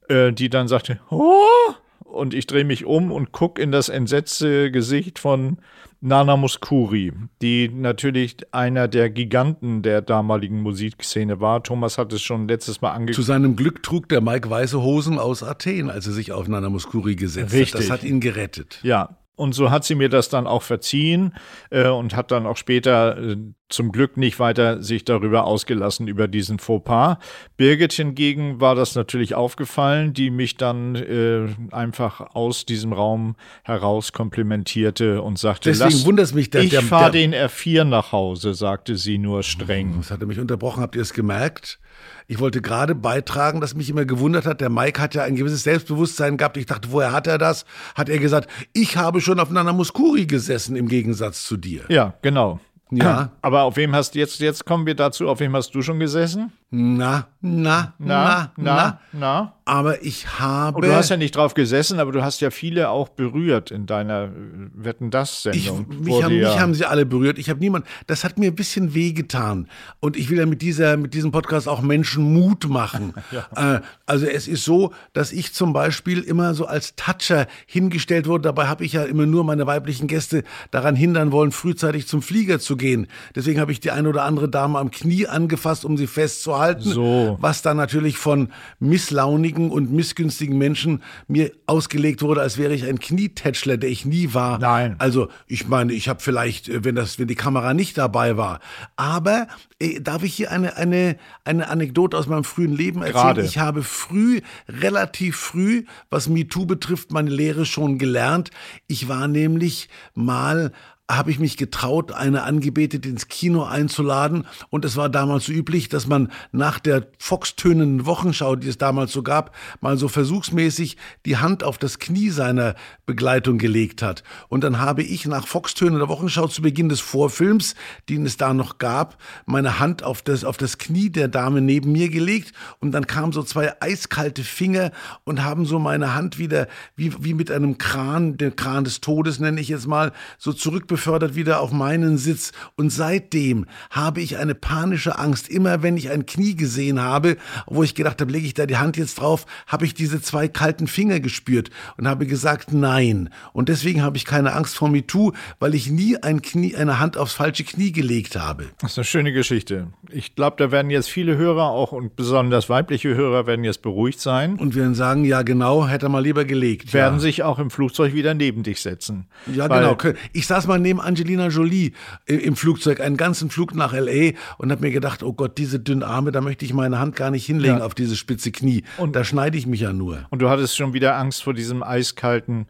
[0.09, 1.73] äh, die dann sagte, oh!
[2.11, 5.57] Und ich drehe mich um und gucke in das entsetzte Gesicht von
[5.99, 11.63] Nana Muscuri, die natürlich einer der Giganten der damaligen Musikszene war.
[11.63, 13.27] Thomas hat es schon letztes Mal Zu angekündigt.
[13.27, 17.15] seinem Glück trug der Mike weiße Hosen aus Athen, als er sich auf Nana Muscuri
[17.15, 17.73] gesetzt Richtig.
[17.73, 17.81] hat.
[17.81, 18.79] Das hat ihn gerettet.
[18.83, 21.33] Ja, und so hat sie mir das dann auch verziehen
[21.69, 23.37] äh, und hat dann auch später äh,
[23.69, 27.17] zum Glück nicht weiter sich darüber ausgelassen, über diesen Fauxpas.
[27.57, 34.11] Birgit hingegen war das natürlich aufgefallen, die mich dann äh, einfach aus diesem Raum heraus
[34.13, 39.17] komplimentierte und sagte, Deswegen wundert mich, der- ich fahre den R4 nach Hause, sagte sie
[39.17, 39.95] nur streng.
[39.97, 41.79] Das hat er mich unterbrochen, habt ihr es gemerkt?
[42.27, 45.63] Ich wollte gerade beitragen, dass mich immer gewundert hat, der Mike hat ja ein gewisses
[45.63, 46.57] Selbstbewusstsein gehabt.
[46.57, 47.65] Ich dachte, woher hat er das?
[47.95, 51.83] Hat er gesagt, ich habe schon auf Nana Muscuri gesessen, im Gegensatz zu dir.
[51.89, 52.59] Ja, genau.
[52.91, 53.31] Ja.
[53.41, 56.51] Aber auf wem hast jetzt, jetzt kommen wir dazu, auf wem hast du schon gesessen?
[56.69, 59.53] Na, na, na, Na, na, na.
[59.67, 60.77] Aber ich habe.
[60.77, 63.85] Und du hast ja nicht drauf gesessen, aber du hast ja viele auch berührt in
[63.85, 64.29] deiner
[64.73, 66.03] Wetten das ich, Sendung.
[66.03, 67.37] mich, haben, mich haben sie alle berührt.
[67.37, 67.85] Ich habe niemand.
[68.07, 69.67] Das hat mir ein bisschen wehgetan.
[69.99, 73.13] Und ich will ja mit, dieser, mit diesem Podcast auch Menschen Mut machen.
[73.55, 78.43] äh, also es ist so, dass ich zum Beispiel immer so als Toucher hingestellt wurde.
[78.43, 82.59] Dabei habe ich ja immer nur meine weiblichen Gäste daran hindern wollen, frühzeitig zum Flieger
[82.59, 83.07] zu gehen.
[83.35, 86.83] Deswegen habe ich die eine oder andere Dame am Knie angefasst, um sie festzuhalten.
[86.83, 87.37] So.
[87.41, 92.99] Was dann natürlich von misslaunigen und missgünstigen Menschen mir ausgelegt wurde, als wäre ich ein
[92.99, 94.59] Knietätschler, der ich nie war.
[94.59, 94.95] Nein.
[94.99, 98.59] Also ich meine, ich habe vielleicht, äh, wenn das, wenn die Kamera nicht dabei war.
[98.95, 99.47] Aber
[99.79, 103.13] äh, darf ich hier eine, eine, eine Anekdote aus meinem frühen Leben erzählen?
[103.13, 103.43] Gerade.
[103.43, 108.51] Ich habe früh, relativ früh, was MeToo betrifft, meine Lehre schon gelernt.
[108.87, 110.71] Ich war nämlich mal
[111.09, 114.45] habe ich mich getraut, eine Angebetete ins Kino einzuladen.
[114.69, 119.13] Und es war damals so üblich, dass man nach der foxtönenden Wochenschau, die es damals
[119.13, 124.23] so gab, mal so versuchsmäßig die Hand auf das Knie seiner Begleitung gelegt hat.
[124.49, 127.75] Und dann habe ich nach foxtönender Wochenschau zu Beginn des Vorfilms,
[128.09, 131.93] den es da noch gab, meine Hand auf das, auf das Knie der Dame neben
[131.93, 132.51] mir gelegt.
[132.79, 134.91] Und dann kamen so zwei eiskalte Finger
[135.23, 136.67] und haben so meine Hand wieder,
[136.97, 140.51] wie, wie mit einem Kran, den Kran des Todes nenne ich jetzt mal, so
[140.97, 142.51] zurückbefördert wieder auf meinen Sitz.
[142.75, 145.49] Und seitdem habe ich eine panische Angst.
[145.49, 148.77] Immer wenn ich ein Knie gesehen habe, wo ich gedacht habe, lege ich da die
[148.77, 153.29] Hand jetzt drauf, habe ich diese zwei kalten Finger gespürt und habe gesagt, nein.
[153.53, 157.17] Und deswegen habe ich keine Angst vor MeToo, weil ich nie ein Knie, eine Hand
[157.17, 158.65] aufs falsche Knie gelegt habe.
[158.79, 159.87] Das ist eine schöne Geschichte.
[160.09, 164.19] Ich glaube, da werden jetzt viele Hörer auch und besonders weibliche Hörer werden jetzt beruhigt
[164.19, 164.55] sein.
[164.55, 166.93] Und werden sagen, ja genau, hätte er mal lieber gelegt.
[166.93, 167.19] werden ja.
[167.19, 169.27] sich auch im Flugzeug wieder neben dich setzen.
[169.53, 169.95] Ja, genau.
[170.33, 171.91] Ich saß mal neben Angelina Jolie
[172.25, 174.33] im Flugzeug, einen ganzen Flug nach L.A.
[174.57, 177.31] und habe mir gedacht, oh Gott, diese dünnen Arme, da möchte ich meine Hand gar
[177.31, 177.85] nicht hinlegen Ja.
[177.85, 178.83] auf diese spitze Knie.
[178.97, 180.25] Und da schneide ich mich ja nur.
[180.29, 182.67] Und du hattest schon wieder Angst vor diesem eiskalten,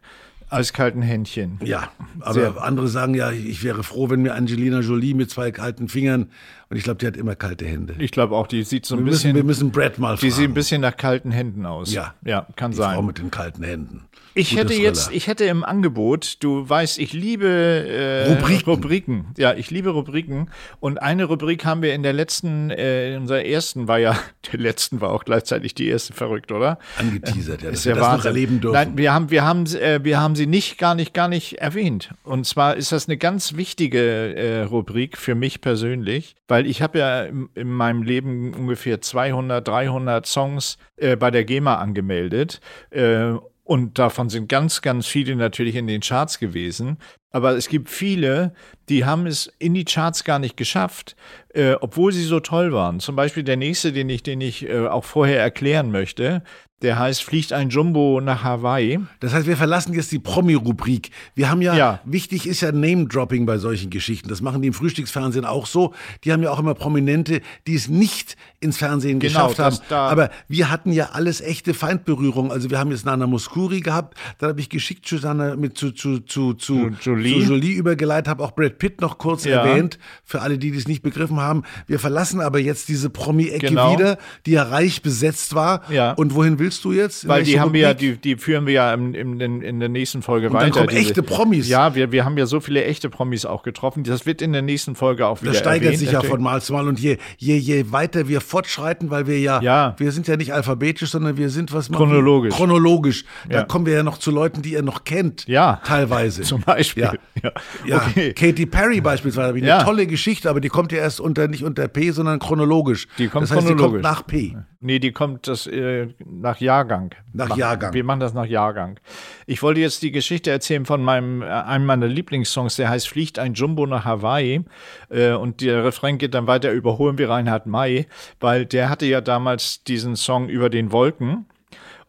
[0.50, 1.58] eiskalten Händchen.
[1.64, 2.62] Ja, aber Sehr.
[2.62, 6.30] andere sagen ja, ich wäre froh, wenn mir Angelina Jolie mit zwei kalten Fingern,
[6.70, 7.94] und ich glaube, die hat immer kalte Hände.
[7.98, 10.30] Ich glaube auch, die sieht so ein Wir müssen, bisschen, wir müssen Brad mal die
[10.30, 10.54] sieht ein fragen.
[10.54, 11.92] bisschen nach kalten Händen aus.
[11.92, 12.14] Ja.
[12.24, 13.06] ja, kann Die Frau sein.
[13.06, 14.04] mit den kalten Händen.
[14.34, 15.16] Ich Gute hätte jetzt, Thriller.
[15.16, 18.64] ich hätte im Angebot, du weißt, ich liebe äh, Rubriken.
[18.70, 19.26] Rubriken.
[19.36, 20.50] Ja, ich liebe Rubriken.
[20.78, 24.16] Und eine Rubrik haben wir in der letzten, äh, in unserer ersten war ja,
[24.52, 26.78] der letzten war auch gleichzeitig die erste verrückt, oder?
[26.98, 28.28] angeteasert, ja, dass Ist wir ja das noch Wahnsinn.
[28.28, 28.74] erleben dürfen.
[28.74, 32.10] Nein, wir haben, wir haben, äh, wir haben sie nicht, gar nicht, gar nicht erwähnt.
[32.22, 36.98] Und zwar ist das eine ganz wichtige äh, Rubrik für mich persönlich, weil ich habe
[36.98, 42.60] ja in, in meinem Leben ungefähr 200, 300 Songs äh, bei der GEMA angemeldet.
[42.90, 46.96] Äh, und davon sind ganz, ganz viele natürlich in den Charts gewesen.
[47.30, 48.54] Aber es gibt viele,
[48.88, 51.16] die haben es in die Charts gar nicht geschafft,
[51.52, 52.98] äh, obwohl sie so toll waren.
[52.98, 56.42] Zum Beispiel der nächste, den ich, den ich äh, auch vorher erklären möchte,
[56.82, 59.00] der heißt Fliegt ein Jumbo nach Hawaii.
[59.20, 61.10] Das heißt, wir verlassen jetzt die Promi-Rubrik.
[61.34, 62.00] Wir haben ja, Ja.
[62.04, 64.28] wichtig ist ja Name-Dropping bei solchen Geschichten.
[64.28, 65.92] Das machen die im Frühstücksfernsehen auch so.
[66.24, 69.76] Die haben ja auch immer Prominente, die es nicht ins Fernsehen Genau, geschafft haben.
[69.88, 72.52] das Aber wir hatten ja alles echte Feindberührung.
[72.52, 76.20] Also wir haben jetzt Nana Muscuri gehabt, dann habe ich geschickt Susanne mit zu, zu,
[76.20, 77.44] zu, zu, Jolie.
[77.44, 79.64] zu Jolie übergeleitet, habe auch Brad Pitt noch kurz Ja.
[79.64, 81.64] erwähnt, für alle, die es nicht begriffen haben.
[81.88, 83.92] Wir verlassen aber jetzt diese Promi-Ecke Genau.
[83.92, 85.82] wieder, die ja reich besetzt war.
[85.90, 86.12] Ja.
[86.12, 87.26] Und wohin willst du jetzt?
[87.28, 90.22] Weil die haben wir ja, die, die führen wir ja im, in, in der nächsten
[90.22, 90.70] Folge dann weiter.
[90.86, 91.68] kommen echte Promis.
[91.68, 94.04] Ja, wir, wir haben ja so viele echte Promis auch getroffen.
[94.04, 96.30] Das wird in der nächsten Folge auch wieder Das steigert erwähnt, sich ja natürlich.
[96.34, 96.86] von Mal zu Mal.
[96.88, 99.94] Und je, je, je weiter wir fortschreiten, weil wir ja, Ja.
[99.98, 102.54] wir sind ja nicht alphabetisch, sondern wir sind was machen- Chronologisch.
[102.54, 103.24] Chronologisch.
[103.48, 103.62] Da Ja.
[103.64, 105.46] kommen wir ja noch zu Leuten, die ihr noch kennt.
[105.48, 105.80] Ja.
[105.84, 106.42] Teilweise.
[106.48, 107.04] Zum Beispiel.
[107.04, 107.12] Ja.
[107.42, 107.52] Ja.
[107.86, 108.32] Ja, Okay.
[108.32, 111.64] Katy Perry beispielsweise, habe ich eine tolle Geschichte, aber die kommt ja erst unter, nicht
[111.64, 113.06] unter P, sondern chronologisch.
[113.18, 113.98] Die kommt das heißt, chronologisch.
[113.98, 114.56] die kommt nach P.
[114.80, 117.14] Nee, die kommt das äh, nach Jahrgang.
[117.32, 117.92] Nach Jahrgang.
[117.94, 118.98] Wir machen das nach Jahrgang.
[119.46, 123.38] Ich wollte jetzt die Geschichte erzählen von meinem, äh, einem meiner Lieblingssongs, der heißt Fliegt
[123.38, 124.64] ein Jumbo nach Hawaii.
[125.10, 128.06] Äh, und der Refrain geht dann weiter, überholen wir Reinhard May,
[128.40, 131.46] weil der hatte ja damals diesen Song über den Wolken.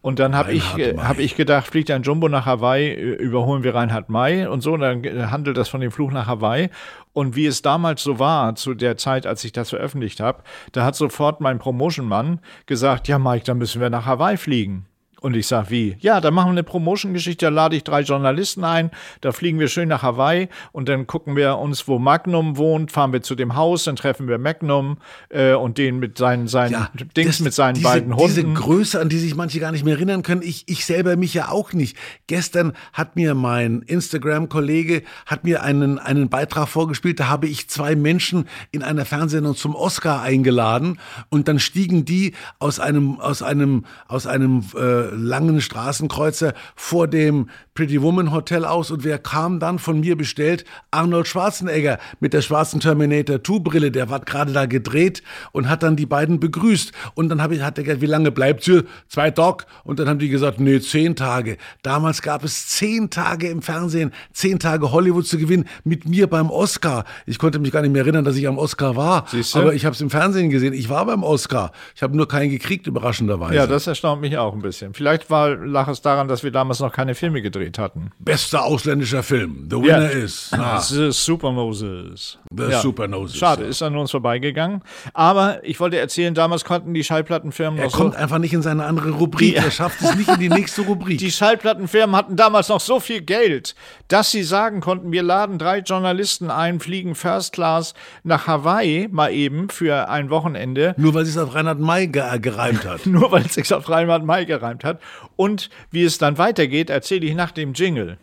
[0.01, 3.75] Und dann habe ich, äh, hab ich gedacht, fliegt ein Jumbo nach Hawaii, überholen wir
[3.75, 4.73] Reinhard May und so.
[4.73, 6.69] Und dann handelt das von dem Fluch nach Hawaii.
[7.11, 10.85] Und wie es damals so war, zu der Zeit, als ich das veröffentlicht habe, da
[10.85, 14.85] hat sofort mein Promotion-Mann gesagt, ja Mike, dann müssen wir nach Hawaii fliegen.
[15.21, 15.97] Und ich sag, wie?
[15.99, 18.89] Ja, da machen wir eine Promotion-Geschichte, da lade ich drei Journalisten ein,
[19.21, 23.11] da fliegen wir schön nach Hawaii und dann gucken wir uns, wo Magnum wohnt, fahren
[23.11, 24.97] wir zu dem Haus, dann treffen wir Magnum
[25.29, 28.55] äh, und den mit seinen, seinen Ja, Dings, das- mit seinen diese, beiden Diese Hunden.
[28.55, 30.41] Größe, an die sich manche gar nicht mehr erinnern können.
[30.41, 31.97] Ich, ich selber mich ja auch nicht.
[32.27, 37.19] Gestern hat mir mein Instagram-Kollege hat mir einen, einen Beitrag vorgespielt.
[37.19, 42.33] Da habe ich zwei Menschen in einer Fernsehsendung zum Oscar eingeladen und dann stiegen die
[42.59, 48.91] aus einem, aus einem, aus einem äh, langen Straßenkreuzer vor dem Pretty Woman Hotel aus
[48.91, 50.65] und wer kam dann von mir bestellt?
[50.91, 55.81] Arnold Schwarzenegger mit der schwarzen Terminator 2 Brille, der war gerade da gedreht und hat
[55.81, 56.91] dann die beiden begrüßt.
[57.13, 58.83] Und dann habe ich, hat er gesagt, wie lange bleibt ihr?
[59.07, 59.65] Zwei Tag.
[59.85, 61.55] Und dann haben die gesagt, nee, zehn Tage.
[61.81, 66.49] Damals gab es zehn Tage im Fernsehen, zehn Tage Hollywood zu gewinnen mit mir beim
[66.49, 67.05] Oscar.
[67.25, 69.23] Ich konnte mich gar nicht mehr erinnern, dass ich am Oscar war.
[69.29, 69.59] Siehst du?
[69.59, 70.73] Aber ich habe es im Fernsehen gesehen.
[70.73, 71.71] Ich war beim Oscar.
[71.95, 73.55] Ich habe nur keinen gekriegt, überraschenderweise.
[73.55, 74.93] Ja, das erstaunt mich auch ein bisschen.
[74.93, 78.11] Vielleicht war, lag es daran, dass wir damals noch keine Filme gedreht hatten.
[78.19, 79.67] Bester ausländischer Film.
[79.69, 80.49] The Winner is.
[80.53, 82.39] Ah, The Super Moses.
[82.55, 83.37] The Super Noses.
[83.37, 84.81] Schade, ist an uns vorbeigegangen.
[85.13, 88.19] Aber ich wollte erzählen, damals konnten die Schallplattenfirmen Er noch kommt so.
[88.19, 89.55] einfach nicht in seine andere Rubrik.
[89.55, 91.17] Er schafft es nicht in die nächste Rubrik.
[91.19, 93.75] Die Schallplattenfirmen hatten damals noch so viel Geld,
[94.07, 99.31] dass sie sagen konnten, wir laden drei Journalisten ein, fliegen First Class nach Hawaii mal
[99.33, 100.95] eben für ein Wochenende.
[100.97, 103.05] Nur weil sie es auf Reinhard May ge gereimt hat.
[103.05, 104.99] Nur weil es sich auf Reinhard May gereimt hat.
[105.35, 108.17] Und wie es dann weitergeht, erzähle ich nach dem Jingle.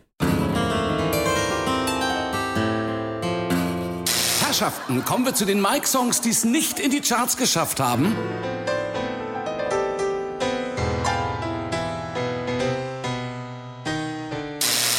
[4.41, 8.15] Herrschaften, kommen wir zu den Mike-Songs, die es nicht in die Charts geschafft haben.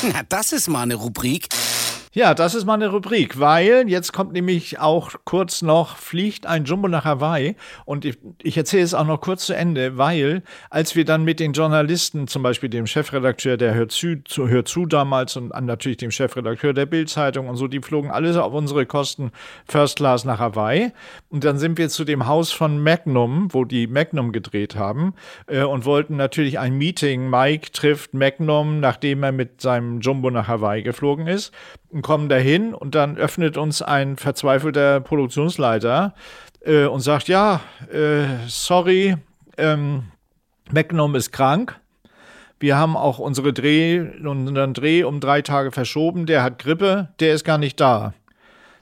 [0.02, 1.48] Na, das ist mal eine Rubrik.
[2.14, 6.88] Ja, das ist meine Rubrik, weil jetzt kommt nämlich auch kurz noch, fliegt ein Jumbo
[6.88, 11.04] nach Hawaii und ich, ich erzähle es auch noch kurz zu Ende, weil als wir
[11.04, 15.36] dann mit den Journalisten, zum Beispiel dem Chefredakteur der Hör zu, zu, Hör zu damals
[15.36, 19.30] und natürlich dem Chefredakteur der Bildzeitung und so, die flogen alles auf unsere Kosten
[19.66, 20.92] First Class nach Hawaii.
[21.28, 25.12] Und dann sind wir zu dem Haus von Magnum, wo die Magnum gedreht haben
[25.46, 30.48] äh, und wollten natürlich ein Meeting, Mike trifft Magnum, nachdem er mit seinem Jumbo nach
[30.48, 31.52] Hawaii geflogen ist
[31.90, 36.14] und kommen dahin und dann öffnet uns ein verzweifelter Produktionsleiter
[36.60, 37.60] äh, und sagt, ja,
[37.92, 39.16] äh, sorry,
[39.56, 40.04] ähm,
[40.70, 41.80] Magnum ist krank.
[42.60, 46.26] Wir haben auch unsere Dreh, unseren Dreh um drei Tage verschoben.
[46.26, 48.14] Der hat Grippe, der ist gar nicht da.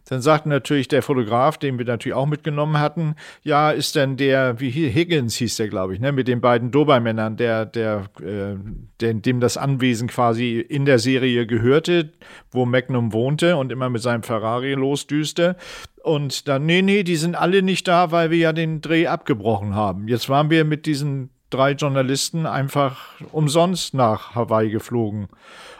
[0.09, 4.61] Dann sagte natürlich der Fotograf, den wir natürlich auch mitgenommen hatten, ja, ist denn der,
[4.61, 8.57] wie hier, Higgins hieß der, glaube ich, ne, mit den beiden Dobermännern, der, der, äh,
[9.01, 12.13] der, dem das Anwesen quasi in der Serie gehörte,
[12.53, 15.57] wo Magnum wohnte und immer mit seinem Ferrari losdüste.
[16.03, 19.75] Und dann, nee, nee, die sind alle nicht da, weil wir ja den Dreh abgebrochen
[19.75, 20.07] haben.
[20.07, 22.97] Jetzt waren wir mit diesen drei Journalisten einfach
[23.33, 25.29] umsonst nach Hawaii geflogen.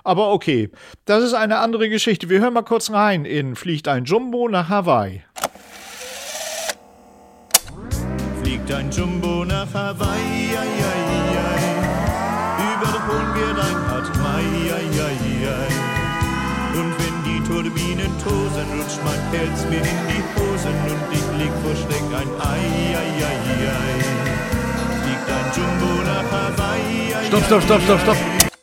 [0.05, 0.71] Aber okay,
[1.05, 2.29] das ist eine andere Geschichte.
[2.29, 5.23] Wir hören mal kurz rein in Fliegt ein Jumbo nach Hawaii.
[8.43, 11.07] Fliegt ein Jumbo nach Hawaii, ei, ei,
[11.43, 11.67] ei.
[12.75, 13.87] überholen wir dein
[14.23, 15.73] Mai, ei, ei, ei.
[16.79, 21.53] Und wenn die Turbinen tosen, rutscht mein Pelz mir in die Hosen und ich leg
[21.63, 24.06] vor Schreck ein Ei, ei, ei, ei.
[27.29, 28.17] Stopp, stopp, stopp, stopp, stopp.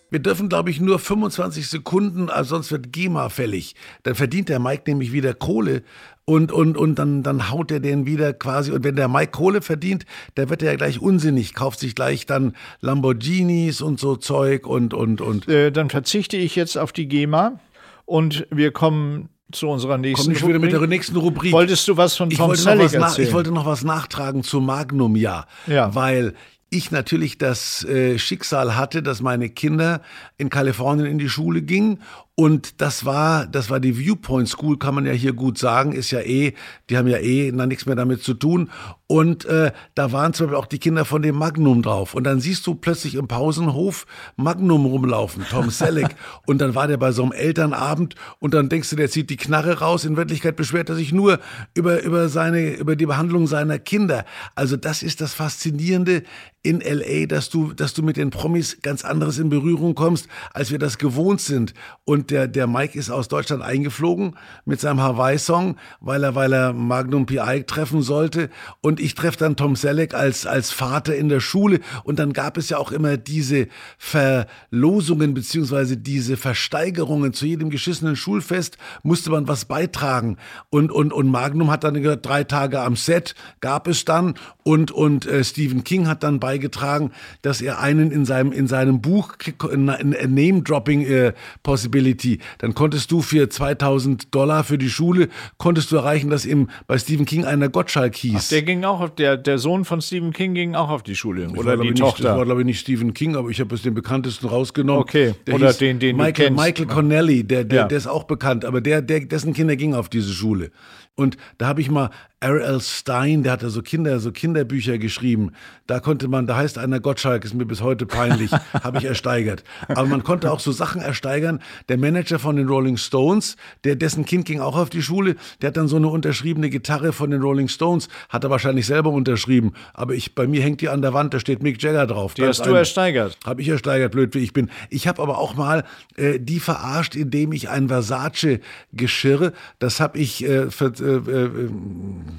[0.10, 3.76] Wir dürfen, glaube ich, nur 25 Sekunden, also sonst wird GEMA fällig.
[4.04, 5.82] Dann verdient der Mike nämlich wieder Kohle
[6.26, 8.72] und, und, und dann, dann haut er den wieder quasi.
[8.72, 10.06] Und wenn der Mike Kohle verdient,
[10.36, 14.94] dann wird er ja gleich unsinnig, kauft sich gleich dann Lamborghinis und so Zeug und,
[14.94, 15.48] und, und.
[15.48, 17.60] Äh, dann verzichte ich jetzt auf die GEMA
[18.06, 20.90] und wir kommen zu unserer nächsten Komm nicht wieder mit der Rubrik.
[20.90, 21.52] nächsten Rubrik.
[21.54, 23.28] Wolltest du was von ich Tom wollte, noch Selleck erzählen?
[23.28, 25.46] ich wollte noch was nachtragen zu Magnum, ja.
[25.68, 25.94] Ja.
[25.94, 26.34] Weil
[26.74, 30.02] ich natürlich das äh, Schicksal hatte, dass meine Kinder
[30.38, 32.00] in Kalifornien in die Schule gingen
[32.36, 36.10] und das war, das war die Viewpoint School, kann man ja hier gut sagen, ist
[36.10, 36.54] ja eh,
[36.90, 38.72] die haben ja eh na, nichts mehr damit zu tun.
[39.14, 42.16] Und äh, da waren zum Beispiel auch die Kinder von dem Magnum drauf.
[42.16, 46.16] Und dann siehst du plötzlich im Pausenhof Magnum rumlaufen, Tom Selleck.
[46.48, 49.38] und dann war der bei so einem Elternabend und dann denkst du, der zieht die
[49.38, 50.04] Knarre raus.
[50.04, 51.40] In Wirklichkeit beschwert er sich nur
[51.76, 54.26] über, über, seine, über die Behandlung seiner Kinder.
[54.56, 56.24] Also das ist das Faszinierende
[56.64, 60.72] in LA, dass du, dass du mit den Promis ganz anderes in Berührung kommst, als
[60.72, 61.74] wir das gewohnt sind.
[62.06, 66.72] Und der, der Mike ist aus Deutschland eingeflogen mit seinem Hawaii-Song, weil er, weil er
[66.74, 67.64] Magnum P.I.
[67.66, 68.50] treffen sollte.
[68.82, 71.80] Und ich treffe dann Tom Selleck als, als Vater in der Schule.
[72.04, 77.34] Und dann gab es ja auch immer diese Verlosungen beziehungsweise diese Versteigerungen.
[77.34, 80.38] Zu jedem geschissenen Schulfest musste man was beitragen.
[80.70, 84.36] Und, und, und Magnum hat dann gesagt, drei Tage am Set gab es dann.
[84.64, 87.12] Und, und äh, Stephen King hat dann beigetragen,
[87.42, 89.36] dass er einen in seinem, in seinem Buch,
[89.76, 96.30] Name-Dropping äh, Possibility, dann konntest du für 2000 Dollar für die Schule, konntest du erreichen,
[96.30, 98.46] dass ihm bei Stephen King einer Gottschalk hieß.
[98.46, 101.16] Ach, der ging auch auf, der, der Sohn von Stephen King ging auch auf die
[101.16, 101.46] Schule.
[101.46, 102.24] Ich oder war, die nicht, Tochter.
[102.24, 105.02] Das war, glaube ich, nicht Stephen King, aber ich habe es den bekanntesten rausgenommen.
[105.02, 105.34] Okay.
[105.48, 106.52] Der Oder den, den Michael.
[106.52, 107.88] Michael Connelly, der, der, Ja.
[107.88, 110.72] der ist auch bekannt, aber der, der, dessen Kinder gingen auf diese Schule.
[111.16, 112.82] Und da habe ich mal R.L.
[112.82, 115.52] Stein, der hat da so Kinder, so Kinderbücher geschrieben.
[115.88, 119.64] Da konnte man, da heißt einer Gottschalk, ist mir bis heute peinlich, habe ich ersteigert.
[119.88, 121.62] Aber man konnte auch so Sachen ersteigern.
[121.88, 125.68] Der Manager von den Rolling Stones, der dessen Kind ging auch auf die Schule, der
[125.70, 129.72] hat dann so eine unterschriebene Gitarre von den Rolling Stones, hat er wahrscheinlich selber unterschrieben.
[129.94, 132.34] Aber ich, bei mir hängt die an der Wand, da steht Mick Jagger drauf.
[132.34, 133.38] Die Da hast du eine- ersteigert.
[133.46, 134.70] habe ich ersteigert, blöd wie ich bin.
[134.90, 135.86] Ich habe aber auch mal
[136.18, 141.70] äh, die verarscht, indem ich ein Versace-Geschirr, das habe ich äh, für, äh, äh,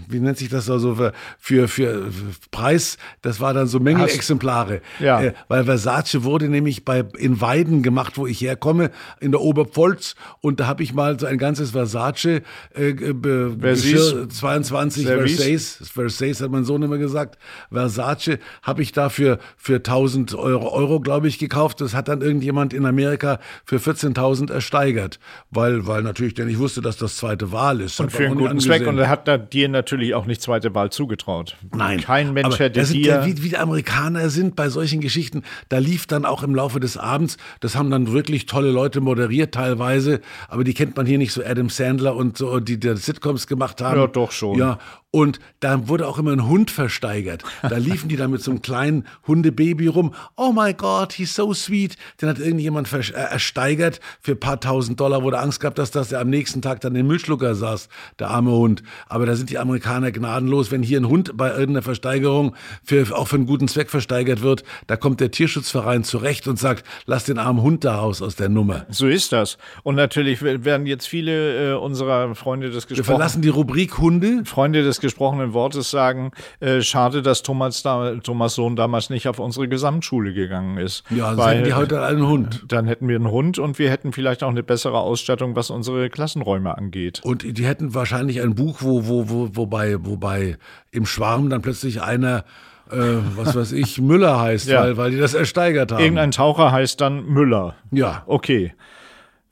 [0.08, 2.02] wie nennt sich das also für, für, für
[2.50, 4.80] Preis, das war dann so Mängelexemplare.
[5.00, 5.22] Ja.
[5.22, 8.90] Äh, weil Versace wurde nämlich bei, in Weiden gemacht, wo ich herkomme,
[9.20, 10.14] in der Oberpfalz.
[10.40, 12.42] Und da habe ich mal so ein ganzes Versace
[12.74, 13.92] äh, be- Versace?
[13.92, 15.36] Geschirr, 22 Service?
[15.36, 17.38] Versace, Versace hat mein Sohn immer gesagt,
[17.72, 21.80] Versace habe ich dafür für 1000 Euro, Euro glaube ich, gekauft.
[21.80, 25.18] Das hat dann irgendjemand in Amerika für 14.000 ersteigert,
[25.50, 27.98] weil, weil natürlich der nicht wusste, dass das zweite Wahl ist.
[28.00, 28.82] Und Hat für einen guten Zweck.
[28.82, 28.94] angesehen.
[28.94, 31.57] Und er hat da dir natürlich auch nicht zweite Wahl zugetraut.
[31.74, 32.00] Nein.
[32.00, 33.07] Kein Mensch hätte das dir.
[33.07, 35.42] ja, wie, wie die Amerikaner sind bei solchen Geschichten.
[35.68, 39.55] Da lief dann auch im Laufe des Abends, das haben dann wirklich tolle Leute moderiert
[39.55, 43.46] teilweise, aber die kennt man hier nicht so Adam Sandler und so, die, die Sitcoms
[43.46, 44.00] gemacht haben.
[44.00, 44.59] Ja, doch schon.
[44.59, 44.78] Ja.
[45.14, 47.44] Und da wurde auch immer ein Hund versteigert.
[47.62, 50.12] Da liefen die dann mit so einem kleinen Hundebaby rum.
[50.36, 51.96] Oh my God, he's so sweet.
[52.20, 56.08] Den hat irgendjemand äh, ersteigert für ein paar tausend Dollar, wurde Angst gehabt, dass das
[56.08, 57.88] der am nächsten Tag dann im Müllschlucker saß,
[58.18, 58.82] der arme Hund.
[59.06, 60.72] Aber da sind die Amerikaner gnadenlos.
[60.72, 64.64] Wenn hier ein Hund bei irgendeiner Versteigerung für, auch für einen guten Zweck versteigert wird,
[64.88, 68.48] da kommt der Tierschutzverein zurecht und sagt, lass den armen Hund da raus aus der
[68.48, 68.84] Nummer.
[68.88, 69.58] So ist das.
[69.84, 74.42] Und natürlich werden jetzt viele äh, unserer Freunde des Wir gesprochenen verlassen die Rubrik Hunde.
[74.44, 79.38] Freunde des gesprochenen Wortes sagen, äh, schade, dass Thomas, da, Thomas Sohn damals nicht auf
[79.38, 81.05] unsere Gesamtschule gegangen ist.
[81.11, 82.64] Ja, Weil, hätten die heute einen Hund.
[82.68, 86.11] dann hätten wir einen Hund und wir hätten vielleicht auch eine bessere Ausstattung, was unsere
[86.11, 87.20] Klassenräume angeht.
[87.22, 90.57] Und die hätten wahrscheinlich ein Buch, wo, wo, wo, wobei, wobei
[90.90, 92.44] im Schwarm dann plötzlich einer,
[92.90, 92.96] äh,
[93.36, 94.82] was weiß ich, Müller heißt, Ja.
[94.82, 96.00] weil, weil die das ersteigert haben.
[96.02, 97.74] Irgendein Taucher heißt dann Müller.
[97.92, 98.22] Ja.
[98.26, 98.72] Okay.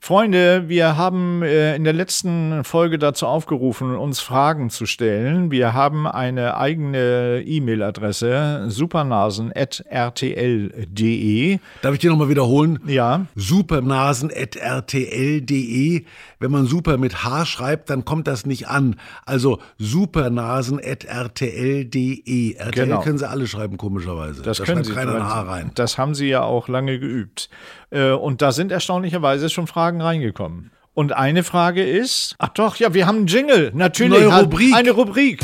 [0.05, 5.49] Freunde, wir haben äh, in der letzten Folge dazu aufgerufen, uns Fragen zu stellen.
[5.49, 11.59] Wir haben eine eigene E-Mail-Adresse, supernasen.rtl.de.
[11.81, 12.79] Darf ich dir nochmal wiederholen?
[12.85, 16.03] Ja, supernasen.rtl.de.
[16.37, 18.97] Wenn man super mit H schreibt, dann kommt das nicht an.
[19.25, 22.55] Also supernasen.rtl.de.
[22.55, 22.99] RTL Genau.
[22.99, 24.41] können sie alle schreiben, komischerweise.
[24.41, 24.91] das da können Sie.
[24.91, 25.71] keiner H rein.
[25.75, 27.49] Das haben Sie ja auch lange geübt.
[27.93, 30.71] Äh, Und da sind erstaunlicherweise schon Fragen reingekommen.
[30.95, 34.19] Und eine Frage ist, ach doch, ja, wir haben einen Jingle, natürlich.
[34.23, 34.73] Neue Rubrik.
[34.75, 35.41] Eine Rubrik.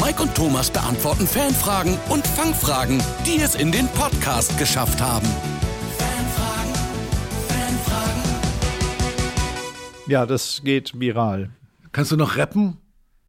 [0.00, 5.26] Mike und Thomas beantworten Fanfragen und Fangfragen, die es in den Podcast geschafft haben.
[10.06, 11.50] Ja, das geht viral.
[11.92, 12.76] Kannst du noch rappen?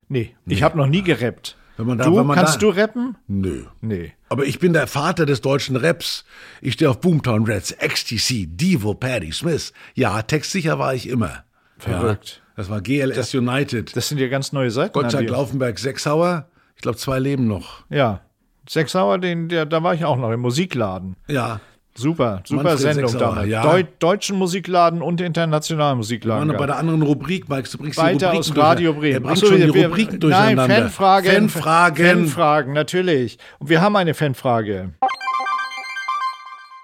[0.09, 1.57] Nee, ich habe noch nie gerappt.
[1.77, 3.17] Wenn da- du, kannst da- du rappen?
[3.27, 3.63] Nö.
[3.81, 4.13] Nee.
[4.29, 6.25] Aber ich bin der Vater des deutschen Raps.
[6.61, 9.73] Ich stehe auf Boomtown Reds, XTC, Devo, Paddy Smith.
[9.93, 11.43] Ja, textsicher war ich immer.
[11.77, 12.41] Verrückt.
[12.45, 13.95] Ja, das war GLS United.
[13.95, 14.93] Das sind ja ganz neue Seiten.
[14.93, 15.29] Gottschalk.
[15.29, 16.47] Laufenberg, Sechshauer.
[16.75, 17.83] Ich glaube, zwei leben noch.
[17.89, 18.21] Ja.
[18.67, 21.15] Sechsauer, den, der, da war ich auch noch im Musikladen.
[21.27, 21.59] Ja.
[21.97, 23.47] Super, super Manfred Sendung Sechsauer, damals.
[23.49, 23.63] ja.
[23.63, 26.49] Deu deutschen Musikladen und internationalen Wir Musikladen.
[26.49, 27.69] waren bei der anderen Rubrik, Mike.
[27.71, 29.13] Du bringst Weiter die aus Rubriken Radio durch- Bremen.
[29.15, 30.75] Er bringt Ach so, schon die wir- Rubriken Nein, durcheinander.
[30.75, 31.49] Fanfragen.
[31.49, 32.05] Fanfragen.
[32.05, 33.37] Fanfragen, natürlich.
[33.59, 34.93] Und wir haben eine Fanfrage.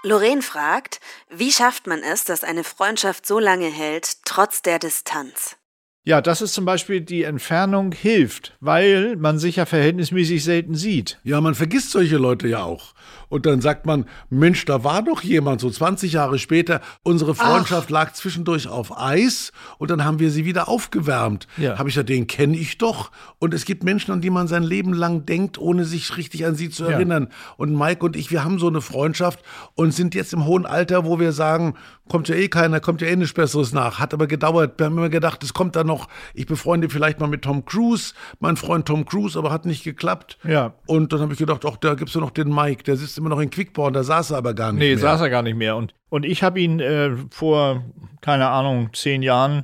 [0.03, 0.99] Lorraine fragt,
[1.29, 5.57] wie schafft man es, dass eine Freundschaft so lange hält, trotz der Distanz?
[6.03, 11.19] Ja, das ist zum Beispiel die Entfernung hilft, weil man sich ja verhältnismäßig selten sieht.
[11.23, 12.93] Ja, man vergisst solche Leute ja auch.
[13.31, 16.81] Und dann sagt man, Mensch, da war doch jemand, so 20 Jahre später.
[17.01, 21.47] Unsere Freundschaft lag zwischendurch auf Eis und dann haben wir sie wieder aufgewärmt.
[21.55, 21.79] Ja.
[21.79, 23.09] Habe ich ja, den kenne ich doch.
[23.39, 26.55] Und es gibt Menschen, an die man sein Leben lang denkt, ohne sich richtig an
[26.55, 26.89] sie zu Ja.
[26.91, 27.29] erinnern.
[27.55, 29.39] Und Mike und ich, wir haben so eine Freundschaft
[29.75, 31.75] und sind jetzt im hohen Alter, wo wir sagen,
[32.09, 33.97] kommt ja eh keiner, kommt ja eh nichts Besseres nach.
[33.99, 34.73] Hat aber gedauert.
[34.77, 38.13] Wir haben immer gedacht, es kommt da noch, ich befreunde vielleicht mal mit Tom Cruise,
[38.41, 40.37] mein Freund Tom Cruise, aber hat nicht geklappt.
[40.43, 40.73] Ja.
[40.85, 43.29] Und dann habe ich gedacht, ach, da gibt's ja noch den Mike, der sitzt immer
[43.29, 44.97] noch in Quickborn, da saß er aber gar nicht Nee, mehr.
[44.97, 45.75] saß er gar nicht mehr.
[45.77, 47.83] Und, und ich habe ihn äh, vor,
[48.21, 49.63] keine Ahnung, zehn Jahren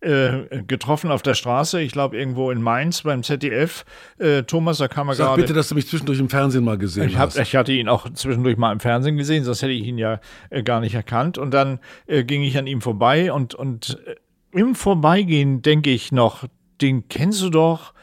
[0.00, 3.84] äh, getroffen auf der Straße, ich glaube irgendwo in Mainz beim ZDF.
[4.18, 5.40] Äh, Thomas, da kam er Sag gerade.
[5.42, 7.38] bitte, dass du mich zwischendurch im Fernsehen mal gesehen Ich, hab, hast.
[7.38, 10.62] ich hatte ihn auch zwischendurch mal im Fernsehen gesehen, sonst hätte ich ihn ja äh,
[10.62, 11.38] gar nicht erkannt.
[11.38, 14.16] Und dann äh, ging ich an ihm vorbei und, und äh,
[14.58, 16.44] im Vorbeigehen denke ich noch,
[16.82, 17.94] den kennst du doch.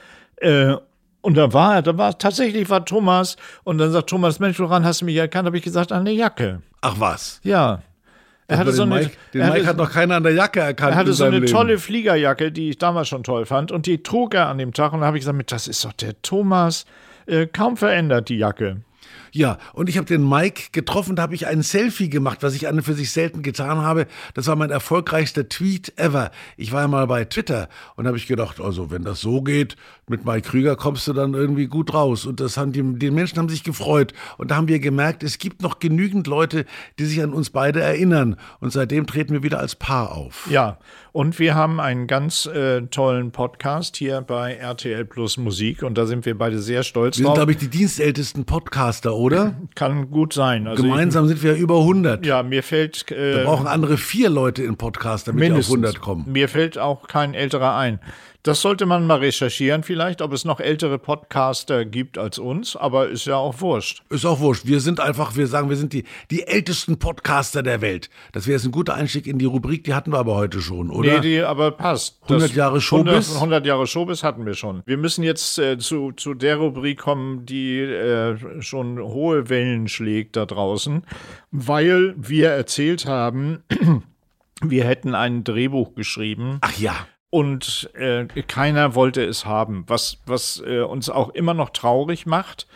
[1.22, 3.38] Und da war er, da war tatsächlich war Thomas.
[3.64, 5.46] Und dann sagt Thomas, Mensch, woran hast du mich erkannt?
[5.46, 6.62] Habe ich gesagt, an der Jacke.
[6.82, 7.40] Ach was.
[7.44, 7.84] Ja.
[8.48, 10.60] Er hatte so eine, Mike, den er Mike hatte, hat noch keiner an der Jacke
[10.60, 10.92] erkannt.
[10.92, 11.52] er hatte so eine Leben.
[11.52, 13.72] tolle Fliegerjacke, die ich damals schon toll fand.
[13.72, 14.92] Und die trug er an dem Tag.
[14.92, 16.86] Und da habe ich gesagt, das ist doch der Thomas.
[17.28, 18.82] Äh, kaum verändert, die Jacke.
[19.32, 22.68] Ja, und ich habe den Mike getroffen, da habe ich ein Selfie gemacht, was ich
[22.68, 24.07] an und für sich selten getan habe.
[24.34, 26.32] Das war mein erfolgreichster Tweet ever.
[26.57, 29.78] Ich war ja mal bei Twitter und habe ich gedacht, also wenn das so geht,
[30.07, 32.26] mit Mike Krüger kommst du dann irgendwie gut raus.
[32.26, 34.14] Und das haben die, die Menschen haben sich gefreut.
[34.38, 36.66] Und da haben wir gemerkt, es gibt noch genügend Leute,
[36.99, 38.36] die sich an uns beide erinnern.
[38.59, 40.47] Und seitdem treten wir wieder als Paar auf.
[40.51, 40.78] Ja,
[41.12, 46.05] und wir haben einen ganz äh, tollen Podcast hier bei RTL Plus Musik und da
[46.05, 47.36] sind wir beide sehr stolz Wir sind, drauf.
[47.36, 49.55] glaube ich, die dienstältesten Podcaster, oder?
[49.76, 50.68] Kann gut sein.
[50.68, 52.22] Also Gemeinsam sind wir über 100.
[52.22, 55.51] Ich, ja, mir fällt Wir äh, brauchen andere vier Leute im Podcast, damit wir auf
[55.53, 56.26] mindestens 100 kommen.
[56.32, 57.99] Mir fällt auch kein älterer ein.
[58.44, 63.10] Das sollte man mal recherchieren, vielleicht, ob es noch ältere Podcaster gibt als uns, aber
[63.10, 64.02] ist ja auch wurscht.
[64.10, 64.66] Ist auch wurscht.
[64.66, 68.10] Wir sind einfach, wir sagen, wir sind die, die ältesten Podcaster der Welt.
[68.32, 70.89] Das wäre jetzt ein guter Einstieg in die Rubrik, die hatten wir aber heute schon,
[70.89, 71.16] oder?
[71.16, 72.20] Nee, die aber passt.
[72.24, 73.30] 100 Jahre Showbiz?
[73.30, 74.82] 100, 100 Jahre Showbiz hatten wir schon.
[74.86, 80.36] Wir müssen jetzt äh, zu, zu der Rubrik kommen, die äh, schon hohe Wellen schlägt
[80.36, 81.04] da draußen,
[81.52, 83.64] weil wir erzählt haben,
[84.64, 86.96] wir hätten ein Drehbuch geschrieben Ach ja.
[87.32, 92.68] Und äh, keiner wollte es haben, was, was äh, uns auch immer noch traurig macht.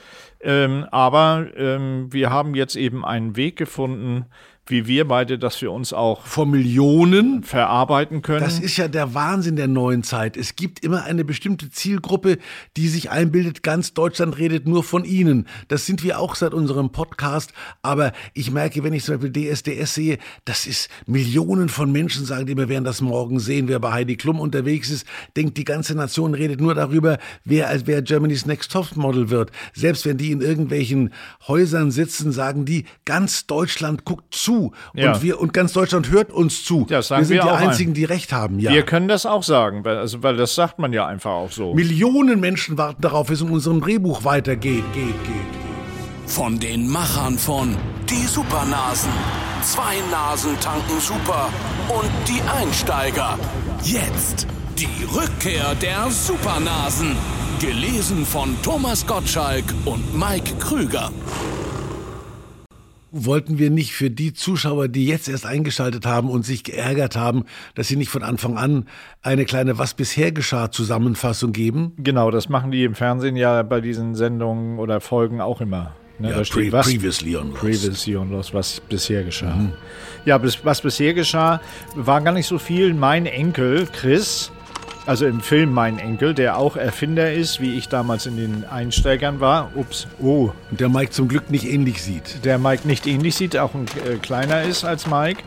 [0.41, 4.25] Ähm, aber ähm, wir haben jetzt eben einen Weg gefunden,
[4.67, 7.43] wie wir beide, dass wir uns auch Vor Millionen.
[7.43, 8.43] verarbeiten können.
[8.43, 10.37] Das ist ja der Wahnsinn der neuen Zeit.
[10.37, 12.39] Es gibt immer eine bestimmte Zielgruppe,
[12.75, 15.47] die sich einbildet, ganz Deutschland redet nur von ihnen.
[15.67, 17.53] Das sind wir auch seit unserem Podcast.
[17.83, 22.47] Aber ich merke, wenn ich zum Beispiel DSDS sehe, das ist Millionen von Menschen sagen,
[22.47, 23.67] die wir werden das morgen sehen.
[23.67, 25.05] Wer bei Heidi Klum unterwegs ist,
[25.37, 29.51] denkt, die ganze Nation redet nur darüber, wer als wer Germany's Next Topmodel wird.
[29.73, 31.13] Selbst wenn die in irgendwelchen
[31.47, 34.54] Häusern sitzen, sagen die, ganz Deutschland guckt zu.
[34.93, 35.13] Ja.
[35.13, 36.85] Und wir, und ganz Deutschland hört uns zu.
[36.89, 37.69] Ja, das sagen wir sind wir die auch ein.
[37.69, 38.59] einzigen, die Recht haben.
[38.59, 38.71] Ja.
[38.71, 41.73] Wir können das auch sagen, weil, also, weil das sagt man ja einfach auch so.
[41.73, 44.83] Millionen Menschen warten darauf, wie es in unserem Drehbuch weitergeht.
[44.93, 46.29] Geht, geht, geht.
[46.29, 47.75] Von den Machern von
[48.09, 49.11] Die Supernasen.
[49.61, 51.49] Zwei Nasen tanken super.
[51.89, 53.37] Und die Einsteiger.
[53.83, 54.47] Jetzt
[54.77, 57.15] die Rückkehr der Supernasen.
[57.59, 61.09] Gelesen von Thomas Gottschalk und Mike Krüger.
[63.17, 67.45] Wollten wir nicht für die Zuschauer, die jetzt erst eingeschaltet haben und sich geärgert haben,
[67.73, 68.87] dass sie nicht von Anfang an
[69.21, 71.93] eine kleine Was bisher geschah Zusammenfassung geben?
[71.97, 75.95] Genau, das machen die im Fernsehen ja bei diesen Sendungen oder Folgen auch immer.
[76.19, 77.61] Ne, da steht pre was, previously on Lost.
[77.61, 79.71] Previously on Lost, was bisher geschah.
[80.25, 81.61] Ja, bis, was bisher geschah,
[81.95, 82.93] war gar nicht so viel.
[82.93, 84.51] Mein Enkel, Chris,
[85.05, 89.39] also im Film Mein Enkel, der auch Erfinder ist, wie ich damals in den Einsteigern
[89.39, 89.71] war.
[89.75, 92.43] Ups, oh, Und der Mike zum Glück nicht ähnlich sieht.
[92.45, 95.43] der Mike nicht ähnlich sieht, auch ein äh, kleiner ist als Mike.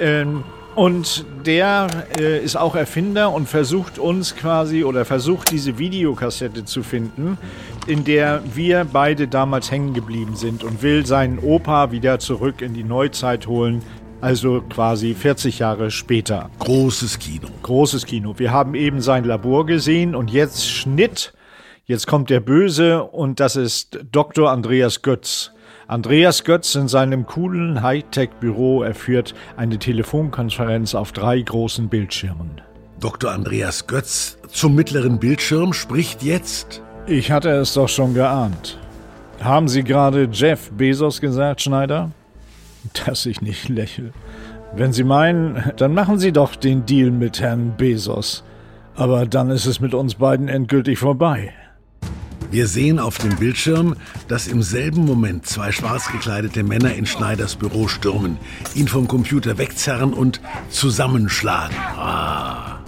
[0.00, 0.44] Ähm,
[0.74, 1.86] und der
[2.18, 7.38] äh, ist auch Erfinder und versucht uns quasi oder versucht diese Videokassette zu finden,
[7.86, 12.74] in der wir beide damals hängen geblieben sind und will seinen Opa wieder zurück in
[12.74, 13.82] die Neuzeit holen.
[14.24, 16.48] Also quasi 40 Jahre später.
[16.58, 17.46] Großes Kino.
[17.60, 18.32] Großes Kino.
[18.38, 21.34] Wir haben eben sein Labor gesehen und jetzt Schnitt.
[21.84, 24.50] Jetzt kommt der Böse und das ist Dr.
[24.50, 25.52] Andreas Götz.
[25.88, 32.62] Andreas Götz in seinem coolen Hightech-Büro erführt eine Telefonkonferenz auf drei großen Bildschirmen.
[33.00, 33.30] Dr.
[33.30, 36.80] Andreas Götz zum mittleren Bildschirm spricht jetzt.
[37.06, 38.78] Ich hatte es doch schon geahnt.
[39.42, 42.10] Haben Sie gerade Jeff Bezos gesagt, Schneider?
[43.06, 44.12] Dass ich nicht lächle.
[44.74, 48.44] Wenn Sie meinen, dann machen Sie doch den Deal mit Herrn Bezos.
[48.96, 51.52] Aber dann ist es mit uns beiden endgültig vorbei.
[52.50, 53.96] Wir sehen auf dem Bildschirm,
[54.28, 58.36] dass im selben Moment zwei schwarz gekleidete Männer in Schneiders Büro stürmen,
[58.76, 61.76] ihn vom Computer wegzerren und zusammenschlagen.
[61.76, 62.78] Ah.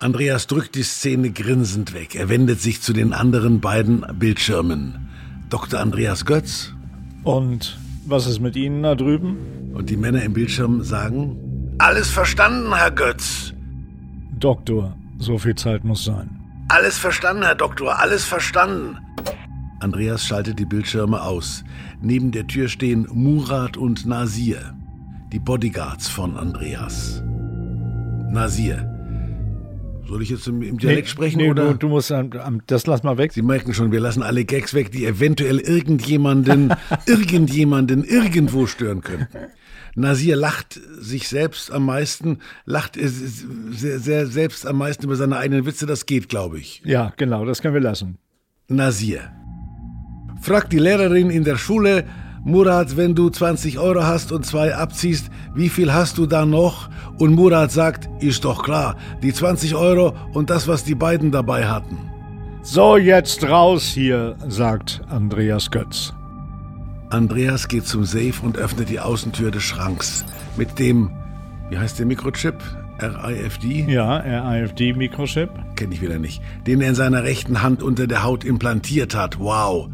[0.00, 2.16] Andreas drückt die Szene grinsend weg.
[2.16, 5.08] Er wendet sich zu den anderen beiden Bildschirmen.
[5.48, 5.78] Dr.
[5.78, 6.72] Andreas Götz
[7.22, 9.36] Und was ist mit Ihnen da drüben?
[9.74, 13.52] und die Männer im Bildschirm sagen: Alles verstanden, Herr Götz.
[14.38, 16.30] Doktor, so viel Zeit muss sein.
[16.68, 18.98] Alles verstanden, Herr Doktor, alles verstanden.
[19.80, 21.64] Andreas schaltet die Bildschirme aus.
[22.00, 24.74] Neben der Tür stehen Murat und Nasir,
[25.32, 27.22] die Bodyguards von Andreas.
[28.30, 28.88] Nasir.
[30.12, 31.72] Soll ich jetzt im, im Dialekt sprechen nee, oder?
[31.72, 33.32] Du, du musst, ähm, das lass mal weg.
[33.32, 36.74] Sie merken schon, wir lassen alle Gags weg, die eventuell irgendjemanden,
[37.06, 39.38] irgendjemanden irgendwo stören könnten.
[39.94, 45.38] Nasir lacht sich selbst am meisten, lacht äh, sehr, sehr selbst am meisten über seine
[45.38, 45.86] eigenen Witze.
[45.86, 46.82] Das geht, glaube ich.
[46.84, 48.18] Ja, genau, das können wir lassen.
[48.68, 49.32] Nasir.
[50.42, 52.04] Fragt die Lehrerin in der Schule,
[52.44, 56.88] Murat, wenn du 20 Euro hast und zwei abziehst, wie viel hast du da noch?
[57.18, 61.68] Und Murat sagt, ist doch klar, die 20 Euro und das, was die beiden dabei
[61.68, 61.98] hatten.
[62.62, 66.14] So, jetzt raus hier, sagt Andreas Götz.
[67.10, 70.24] Andreas geht zum Safe und öffnet die Außentür des Schranks
[70.56, 71.10] mit dem,
[71.70, 72.56] wie heißt der Mikrochip?
[73.00, 73.86] RIFD?
[73.88, 75.48] Ja, RIFD-Mikrochip.
[75.76, 76.42] Kenne ich wieder nicht.
[76.66, 79.38] Den er in seiner rechten Hand unter der Haut implantiert hat.
[79.38, 79.88] Wow.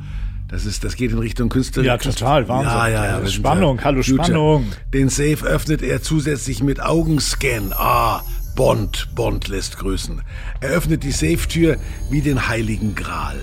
[0.49, 1.82] Das ist, das geht in Richtung Künstler.
[1.82, 2.70] Ja, total, Wahnsinn.
[2.70, 3.26] Ja, ja, ja.
[3.26, 4.24] Spannung, hallo, Future.
[4.24, 4.72] Spannung.
[4.94, 7.74] Den Safe öffnet er zusätzlich mit Augenscan.
[7.76, 8.22] Ah,
[8.57, 10.22] Bond, Bond lässt grüßen.
[10.61, 11.76] Er öffnet die Safe-Tür
[12.11, 13.38] wie den Heiligen Gral.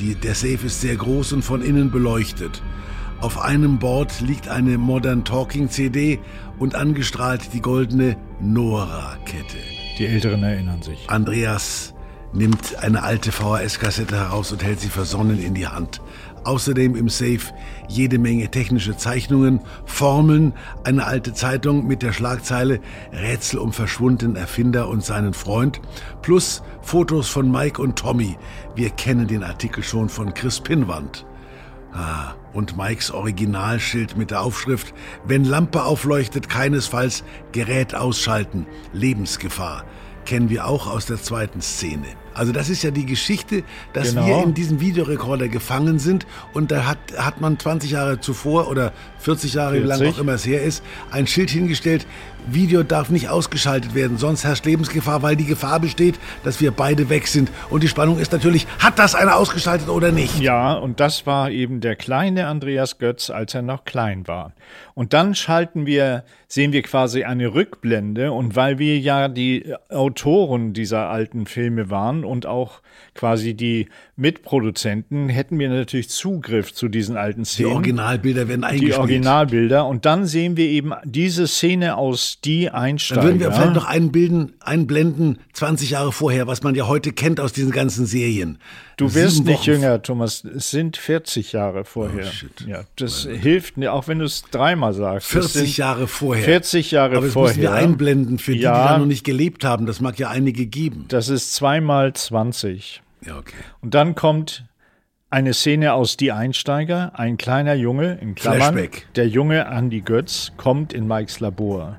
[0.00, 2.60] Die, der Safe ist sehr groß und von innen beleuchtet.
[3.20, 6.18] Auf einem Board liegt eine Modern Talking CD
[6.58, 9.58] und angestrahlt die goldene Nora-Kette.
[9.96, 11.08] Die Älteren erinnern sich.
[11.08, 11.94] Andreas
[12.32, 16.00] nimmt eine alte VHS-Kassette heraus und hält sie versonnen in die Hand.
[16.44, 17.52] Außerdem im Safe
[17.88, 22.80] jede Menge technische Zeichnungen, Formeln, eine alte Zeitung mit der Schlagzeile
[23.12, 25.80] Rätsel um verschwundenen Erfinder und seinen Freund,
[26.20, 28.36] plus Fotos von Mike und Tommy.
[28.74, 31.24] Wir kennen den Artikel schon von Chris Pinwand.
[31.92, 34.94] Ah, und Mikes Originalschild mit der Aufschrift
[35.26, 37.22] Wenn Lampe aufleuchtet, keinesfalls
[37.52, 39.84] Gerät ausschalten, Lebensgefahr.
[40.24, 42.06] Kennen wir auch aus der zweiten Szene.
[42.34, 43.62] Also das ist ja die Geschichte,
[43.92, 44.26] dass Genau.
[44.26, 48.92] wir in diesem Videorekorder gefangen sind und da hat, hat man 20 Jahre zuvor oder
[49.18, 50.16] 40 Jahre, wie lange 40.
[50.16, 52.06] auch immer es her ist, ein Schild hingestellt,
[52.46, 57.08] Video darf nicht ausgeschaltet werden, sonst herrscht Lebensgefahr, weil die Gefahr besteht, dass wir beide
[57.08, 57.50] weg sind.
[57.70, 60.40] Und die Spannung ist natürlich, hat das einer ausgeschaltet oder nicht?
[60.40, 64.52] Ja, und das war eben der kleine Andreas Götz, als er noch klein war.
[64.94, 68.32] Und dann schalten wir, sehen wir quasi eine Rückblende.
[68.32, 72.80] Und weil wir ja die Autoren dieser alten Filme waren und auch
[73.14, 77.72] quasi die Mitproduzenten, hätten wir natürlich Zugriff zu diesen alten Die Szenen.
[77.72, 78.98] Originalbilder werden die eingespielt.
[78.98, 79.86] Originalbilder.
[79.86, 83.20] Und dann sehen wir eben diese Szene aus Die Einsteiger.
[83.20, 87.38] Dann würden wir vielleicht noch einbilden, einblenden, 20 Jahre vorher, was man ja heute kennt
[87.40, 88.58] aus diesen ganzen Serien.
[88.96, 90.44] Du wirst nicht jünger, Thomas.
[90.44, 92.26] Es sind 40 Jahre vorher.
[92.26, 92.68] Oh.
[92.68, 95.26] Ja, das hilft, mir, auch wenn du es dreimal sagst.
[95.28, 96.44] Es 40 sind Jahre vorher.
[96.44, 97.56] 40 Jahre Aber das vorher.
[97.56, 98.88] müssen wir einblenden für die, die Ja.
[98.88, 99.86] da noch nicht gelebt haben.
[99.86, 101.04] Das mag ja einige geben.
[101.08, 103.02] Das ist zweimal 20.
[103.26, 103.54] Ja, okay.
[103.80, 104.64] Und dann kommt
[105.30, 107.12] eine Szene aus Die Einsteiger.
[107.18, 109.06] Ein kleiner Junge, in Klammern, Flashback.
[109.14, 111.98] der junge Andy Götz, kommt in Mikes Labor.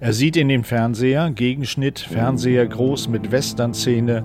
[0.00, 4.24] Er sieht in den Fernseher, Gegenschnitt, Fernseher groß mit Western-Szene.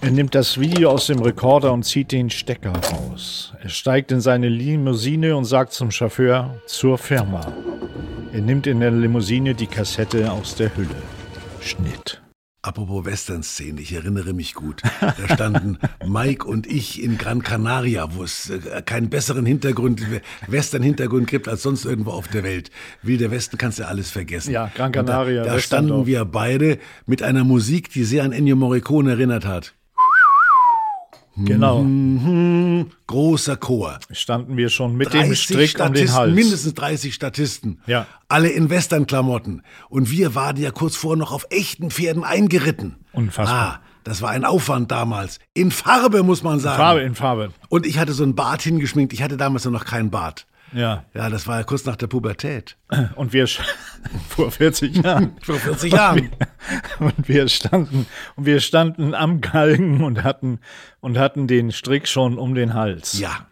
[0.00, 3.52] Er nimmt das Video aus dem Rekorder und zieht den Stecker raus.
[3.60, 7.40] Er steigt in seine Limousine und sagt zum Chauffeur zur Firma.
[8.32, 11.02] Er nimmt in der Limousine die Kassette aus der Hülle.
[11.60, 12.23] Schnitt.
[12.64, 14.80] Apropos Western-Szene, ich erinnere mich gut.
[15.00, 20.00] Da standen Mike und ich in Gran Canaria, wo es äh, keinen besseren Hintergrund,
[20.46, 22.70] Western-Hintergrund gibt als sonst irgendwo auf der Welt.
[23.02, 24.50] Wilder Westen kannst du alles vergessen.
[24.52, 25.64] Ja, Gran Und Canaria, Da, da Westerndorf.
[25.66, 29.74] standen wir beide mit einer Musik, die sehr an Ennio Morricone erinnert hat.
[31.36, 31.82] Genau.
[31.82, 32.90] Mhm.
[33.06, 33.98] Großer Chor.
[34.10, 36.34] Standen wir schon mit dem Strick um den Statisten, Hals.
[36.34, 37.80] mindestens 30 Statisten.
[37.86, 38.06] Ja.
[38.28, 39.62] Alle in Westernklamotten.
[39.88, 42.96] Und wir waren ja kurz vorher noch auf echten Pferden eingeritten.
[43.12, 43.80] Unfassbar.
[43.80, 45.38] Ah, das war ein Aufwand damals.
[45.54, 46.76] In Farbe, muss man sagen.
[46.76, 47.50] Farbe in Farbe.
[47.68, 49.12] Und ich hatte so einen Bart hingeschminkt.
[49.12, 50.46] Ich hatte damals noch keinen Bart.
[50.74, 51.04] Ja.
[51.14, 52.76] Ja, das war ja kurz nach der Pubertät.
[53.14, 53.46] Und wir
[54.28, 55.36] vor 40 Jahren.
[55.42, 56.30] Vor 40 Jahren.
[56.98, 58.06] Und wir standen
[58.36, 60.60] und wir standen am Galgen und hatten
[61.00, 63.18] und hatten den Strick schon um den Hals.
[63.18, 63.46] Ja.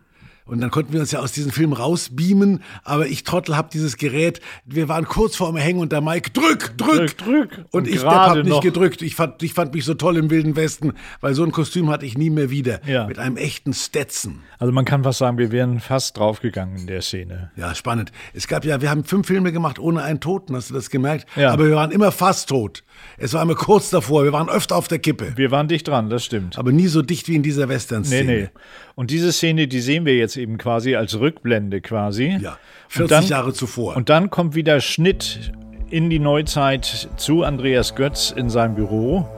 [0.53, 3.97] Und dann konnten wir uns ja aus diesem Film rausbeamen, aber ich Trottel hab dieses
[3.97, 7.59] Gerät, wir waren kurz vorm Hängen und der Mike, drück, drück, Drück, drück.
[7.71, 9.01] Und, Und ich Depp gerade hab nicht gedrückt.
[9.01, 10.93] Ich fand, ich fand mich so toll im Wilden Westen,
[11.23, 12.87] weil so ein Kostüm hatte ich nie mehr wieder.
[12.87, 13.07] Ja.
[13.07, 14.41] Mit einem echten Stetson.
[14.59, 17.51] Also man kann fast sagen, wir wären fast draufgegangen in der Szene.
[17.57, 18.13] Ja, spannend.
[18.35, 21.27] Es gab ja, wir haben fünf Filme gemacht ohne einen Toten, hast du das gemerkt?
[21.35, 21.51] Ja.
[21.51, 22.85] Aber wir waren immer fast tot.
[23.19, 25.33] Es war immer kurz davor, wir waren öfter auf der Kippe.
[25.37, 26.59] Wir waren dicht dran, das stimmt.
[26.59, 28.33] Aber nie so dicht wie in dieser Nee, Western-Szene.
[28.33, 28.49] nee.
[28.95, 32.39] Und diese Szene, die sehen wir jetzt eben quasi als Rückblende quasi.
[32.41, 33.97] Ja, Und 40 dann- Jahre zuvor.
[33.97, 35.53] Und dann kommt wieder Schnitt
[35.91, 39.29] in die Neuzeit zu Andreas Götz in seinem Büro.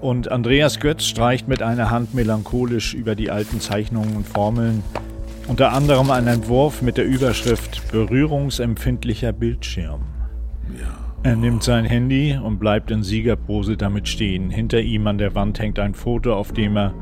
[0.00, 4.84] Und Andreas Götz streicht mit einer Hand melancholisch über die alten Zeichnungen und Formeln.
[5.48, 10.02] Unter anderem einen Entwurf mit der Überschrift Berührungsempfindlicher Bildschirm.
[11.24, 14.50] Er nimmt sein Handy und bleibt in Siegerpose damit stehen.
[14.50, 16.94] Hinter ihm an der Wand hängt ein Foto, auf dem er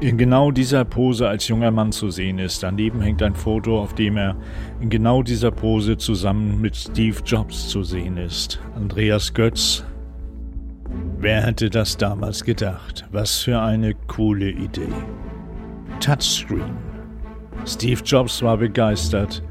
[0.00, 2.64] in genau dieser Pose als junger Mann zu sehen ist.
[2.64, 4.36] Daneben hängt ein Foto, auf dem er
[4.80, 8.60] in genau dieser Pose zusammen mit Steve Jobs zu sehen ist.
[8.74, 9.84] Andreas Götz.
[11.18, 13.06] Wer hätte das damals gedacht?
[13.12, 14.92] Was für eine coole Idee.
[16.00, 16.76] Touchscreen.
[17.64, 19.42] Steve Jobs war begeistert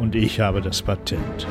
[0.00, 1.46] und ich habe das Patent.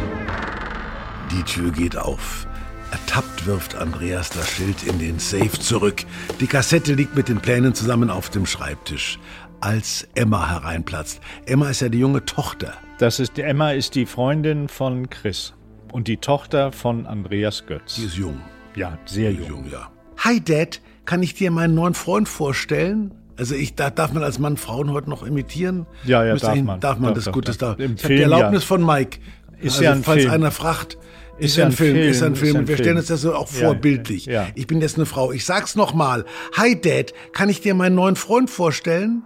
[1.32, 2.48] Die Tür geht auf.
[2.92, 6.04] Ertappt wirft Andreas das Schild in den Safe zurück.
[6.40, 9.20] Die Kassette liegt mit den Plänen zusammen auf dem Schreibtisch.
[9.62, 11.20] Als Emma hereinplatzt.
[11.46, 12.74] Emma ist ja die junge Tochter.
[12.98, 15.54] Das ist Emma ist die Freundin von Chris
[15.92, 17.96] und die Tochter von Andreas Götz.
[17.96, 18.40] Die ist jung.
[18.76, 19.48] Ja, sehr jung.
[19.50, 19.90] Jung, ja.
[20.18, 23.14] Hi Dad, kann ich dir meinen neuen Freund vorstellen?
[23.38, 25.86] Also ich da, darf man als Mann Frauen heute noch imitieren?
[26.06, 26.80] Ja, ja, Müsste darf ich- man.
[26.80, 27.78] Darf man Darf, das darf, gut, das darf.
[27.78, 27.80] darf.
[27.80, 28.24] Ich habe die Film, ja.
[28.38, 29.20] Erlaubnis von Mike.
[29.62, 30.34] Ist also, ja ein falls Film.
[30.34, 30.98] einer fragt,
[31.40, 32.56] ist, ja ein Film, ist ja ein Film.
[32.56, 32.98] ist Und wir ein stellen Film.
[32.98, 34.26] uns das so auch Ja, vorbildlich.
[34.26, 34.48] ja.
[34.56, 35.32] Ich bin jetzt eine Frau.
[35.32, 36.26] Ich sag's noch mal.
[36.58, 39.24] Hi Dad, kann ich dir meinen neuen Freund vorstellen?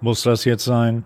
[0.00, 1.04] Muss das jetzt sein?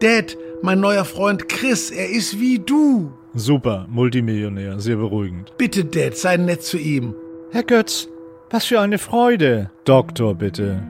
[0.00, 3.12] Dad, mein neuer Freund Chris, er ist wie du.
[3.34, 5.52] Super, Multimillionär, sehr beruhigend.
[5.58, 7.14] Bitte Dad, sei nett zu ihm.
[7.52, 8.08] Herr Götz,
[8.50, 9.70] was für eine Freude.
[9.84, 10.82] Doktor, bitte.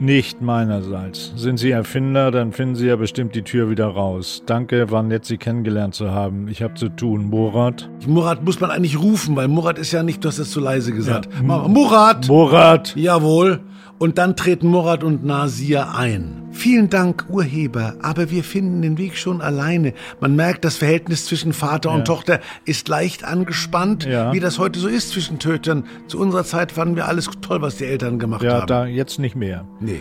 [0.00, 1.32] Nicht meinerseits.
[1.36, 4.42] Sind Sie Erfinder, dann finden Sie ja bestimmt die Tür wieder raus.
[4.44, 6.48] Danke, war nett, Sie kennengelernt zu haben.
[6.48, 7.26] Ich habe zu tun.
[7.30, 7.88] Murat?
[8.06, 10.92] Murat muss man eigentlich rufen, weil Murat ist ja nicht, du hast es zu leise
[10.92, 11.28] gesagt.
[11.42, 12.26] Mach- Murat!
[12.28, 12.94] Murat!
[12.96, 13.60] Jawohl.
[13.98, 16.42] Und dann treten Murat und Nasir ein.
[16.50, 19.92] Vielen Dank, Urheber, aber wir finden den Weg schon alleine.
[20.20, 24.32] Man merkt, das Verhältnis zwischen Vater und Tochter ist leicht angespannt, Ja.
[24.32, 25.84] wie das heute so ist zwischen Tötern.
[26.08, 28.66] Zu unserer Zeit fanden wir alles toll, was die Eltern gemacht Ja, haben.
[28.66, 29.64] da jetzt nicht mehr.
[29.80, 30.00] Nee.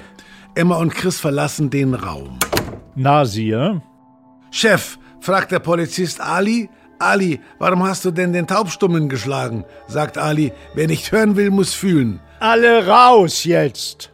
[0.56, 2.38] Emma und Chris verlassen den Raum.
[2.96, 3.82] Nasir?
[4.52, 6.70] Chef, fragt der Polizist Ali.
[7.00, 9.66] Ali, warum hast du denn den Taubstummen geschlagen?
[9.88, 10.52] sagt Ali.
[10.76, 12.20] Wer nicht hören will, muss fühlen.
[12.44, 14.12] Alle raus jetzt!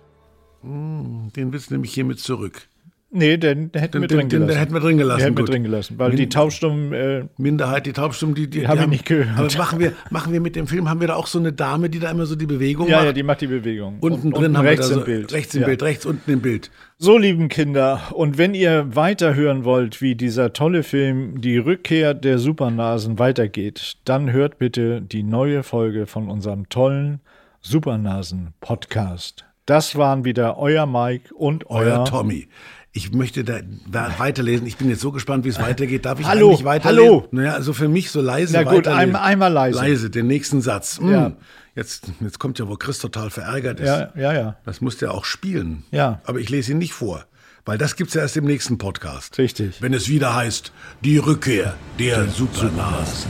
[0.62, 2.68] Den willst du nämlich hiermit zurück.
[3.12, 4.60] Nee, den, den hätten Den- wir den- drin den gelassen.
[4.60, 7.94] hätten wir drin gelassen, Den hätten wir drin gelassen, weil die Taubstummen, äh, Minderheit, die
[7.94, 9.36] Taubstummen, die, die, die Hab ich haben- nicht gehört.
[9.40, 11.90] Aber machen wir, machen wir mit dem Film, haben wir da auch so eine Dame,
[11.90, 13.06] die da immer so die Bewegung ja, macht?
[13.08, 13.98] ja, die macht die Bewegung.
[14.00, 15.34] Unten Und- drin unten haben rechts wir da im so, Bild.
[15.34, 15.68] Rechts im Ja.
[15.68, 16.70] Bild, rechts unten im Bild.
[17.00, 22.38] So, lieben Kinder, und wenn ihr weiterhören wollt, wie dieser tolle Film Die Rückkehr der
[22.38, 27.22] Supernasen weitergeht, dann hört bitte die neue Folge von unserem tollen
[27.62, 29.46] Supernasen-Podcast.
[29.66, 32.48] Das waren wieder euer Mike und euer, Euer Tommy.
[32.92, 34.66] Ich möchte da da weiterlesen.
[34.66, 36.06] Ich bin jetzt so gespannt, wie es weitergeht.
[36.06, 37.08] Darf ich Hallo, eigentlich weiterlesen?
[37.08, 37.28] hallo.
[37.32, 39.78] Naja, also für mich so leise Na gut, ein- einmal leise.
[39.78, 41.00] Leise, den nächsten Satz.
[41.00, 41.12] Mm.
[41.12, 41.32] Ja.
[41.76, 43.88] Jetzt, jetzt kommt ja, wo Chris total verärgert ist.
[43.88, 44.56] Ja, ja, ja.
[44.66, 45.84] Das muss der auch spielen.
[45.92, 46.20] Ja.
[46.26, 47.26] Aber ich lese ihn nicht vor.
[47.64, 49.38] Weil das gibt's ja erst im nächsten Podcast.
[49.38, 49.82] Richtig.
[49.82, 50.72] Wenn es wieder heißt,
[51.04, 53.30] die Rückkehr der Supernasen.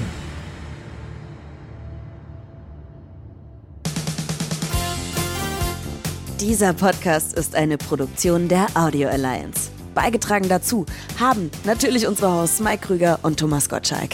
[6.40, 9.70] Dieser Podcast ist eine Produktion der Audio Alliance.
[9.94, 10.86] Beigetragen dazu
[11.20, 14.12] haben natürlich unsere Hosts Mike Krüger und Thomas Gottschalk.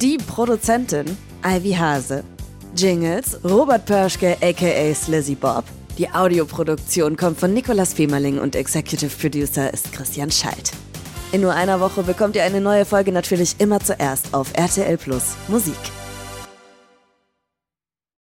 [0.00, 1.04] Die Produzentin
[1.44, 2.24] Ivy Hase.
[2.74, 5.64] Jingles Robert Pörschke aka Slizzy Bob.
[5.98, 10.72] Die Audioproduktion kommt von Nicolas Femerling und Executive Producer ist Christian Schalt.
[11.32, 15.34] In nur einer Woche bekommt ihr eine neue Folge natürlich immer zuerst auf RTL Plus
[15.48, 15.76] Musik.